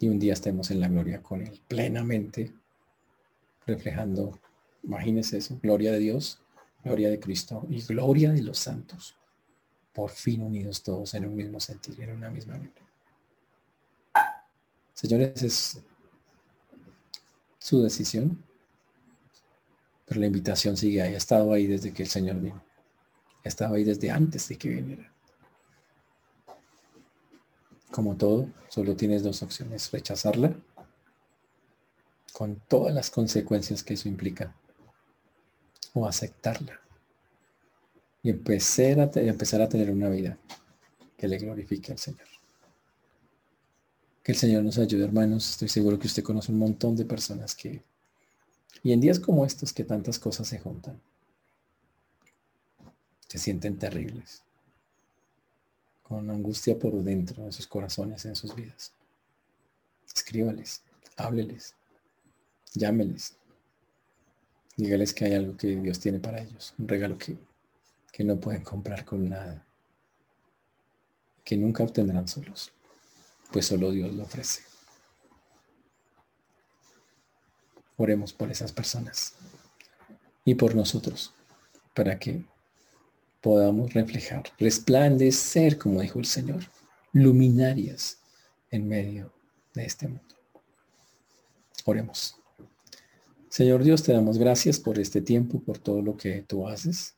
[0.00, 2.52] y un día estemos en la gloria con Él, plenamente
[3.66, 4.40] reflejando,
[4.82, 6.40] imagínense eso, gloria de Dios,
[6.82, 9.17] gloria de Cristo y gloria de los santos,
[9.98, 12.72] por fin unidos todos en un mismo sentido, en una misma gloria.
[14.94, 15.80] Señores, es
[17.58, 18.40] su decisión,
[20.06, 22.62] pero la invitación sigue ahí, ha estado ahí desde que el Señor vino,
[23.44, 25.12] ha estado ahí desde antes de que viniera.
[27.90, 30.54] Como todo, solo tienes dos opciones, rechazarla
[32.32, 34.54] con todas las consecuencias que eso implica
[35.92, 36.80] o aceptarla
[38.22, 40.38] y empezar a, empezar a tener una vida
[41.16, 42.26] que le glorifique al Señor.
[44.22, 45.50] Que el Señor nos ayude, hermanos.
[45.50, 47.82] Estoy seguro que usted conoce un montón de personas que,
[48.82, 51.00] y en días como estos, que tantas cosas se juntan,
[53.26, 54.42] se sienten terribles
[56.02, 58.92] con angustia por dentro en sus corazones, en sus vidas.
[60.06, 60.82] Escríbales,
[61.16, 61.74] hábleles,
[62.72, 63.36] llámeles.
[64.76, 67.36] Dígales que hay algo que Dios tiene para ellos, un regalo que,
[68.12, 69.66] que no pueden comprar con nada,
[71.44, 72.72] que nunca obtendrán solos,
[73.52, 74.62] pues solo Dios lo ofrece.
[77.96, 79.34] Oremos por esas personas
[80.44, 81.32] y por nosotros,
[81.94, 82.44] para que
[83.40, 86.64] podamos reflejar, resplandecer, como dijo el Señor,
[87.12, 88.18] luminarias
[88.70, 89.32] en medio
[89.74, 90.36] de este mundo.
[91.84, 92.36] Oremos.
[93.48, 97.17] Señor Dios, te damos gracias por este tiempo, por todo lo que tú haces.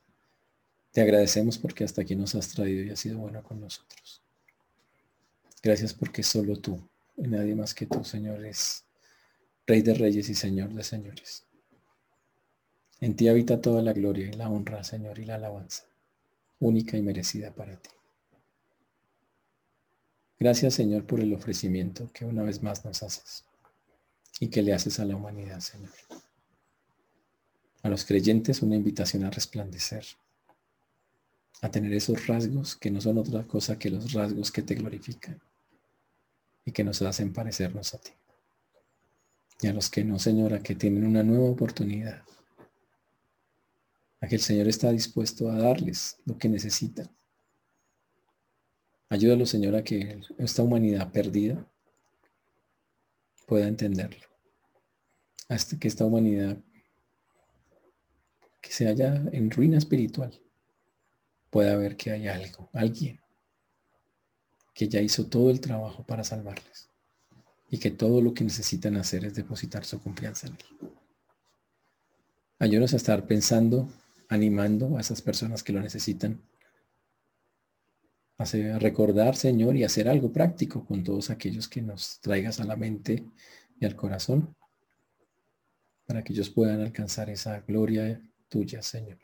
[0.91, 4.21] Te agradecemos porque hasta aquí nos has traído y has sido bueno con nosotros.
[5.63, 6.81] Gracias porque solo tú
[7.17, 8.83] y nadie más que tú, Señor, es
[9.67, 11.45] Rey de Reyes y Señor de Señores.
[12.99, 15.85] En ti habita toda la gloria y la honra, Señor, y la alabanza
[16.61, 17.89] única y merecida para ti.
[20.39, 23.43] Gracias Señor por el ofrecimiento que una vez más nos haces
[24.39, 25.91] y que le haces a la humanidad, Señor.
[27.83, 30.05] A los creyentes una invitación a resplandecer,
[31.61, 35.39] a tener esos rasgos que no son otra cosa que los rasgos que te glorifican
[36.65, 38.11] y que nos hacen parecernos a ti.
[39.61, 42.23] Y a los que no, Señora, que tienen una nueva oportunidad
[44.21, 47.09] a que el Señor está dispuesto a darles lo que necesitan.
[49.09, 51.67] Ayúdalo, Señor, a que esta humanidad perdida
[53.45, 54.25] pueda entenderlo.
[55.49, 56.57] Hasta que esta humanidad
[58.61, 60.39] que se haya en ruina espiritual,
[61.51, 63.19] pueda ver que hay algo, alguien
[64.73, 66.89] que ya hizo todo el trabajo para salvarles
[67.69, 70.89] y que todo lo que necesitan hacer es depositar su confianza en Él.
[72.57, 73.89] Ayúdanos a estar pensando,
[74.29, 76.41] animando a esas personas que lo necesitan,
[78.37, 82.75] a recordar, Señor, y hacer algo práctico con todos aquellos que nos traigas a la
[82.75, 83.23] mente
[83.79, 84.55] y al corazón,
[86.07, 89.19] para que ellos puedan alcanzar esa gloria tuya, Señor,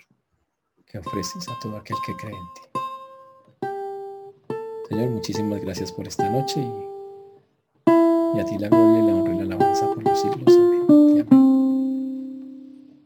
[0.88, 2.61] que ofreces a todo aquel que cree en ti.
[4.89, 6.61] Señor, muchísimas gracias por esta noche
[8.35, 10.47] y, a ti la gloria y la honra y la alabanza por los siglos.
[10.47, 11.47] Amén.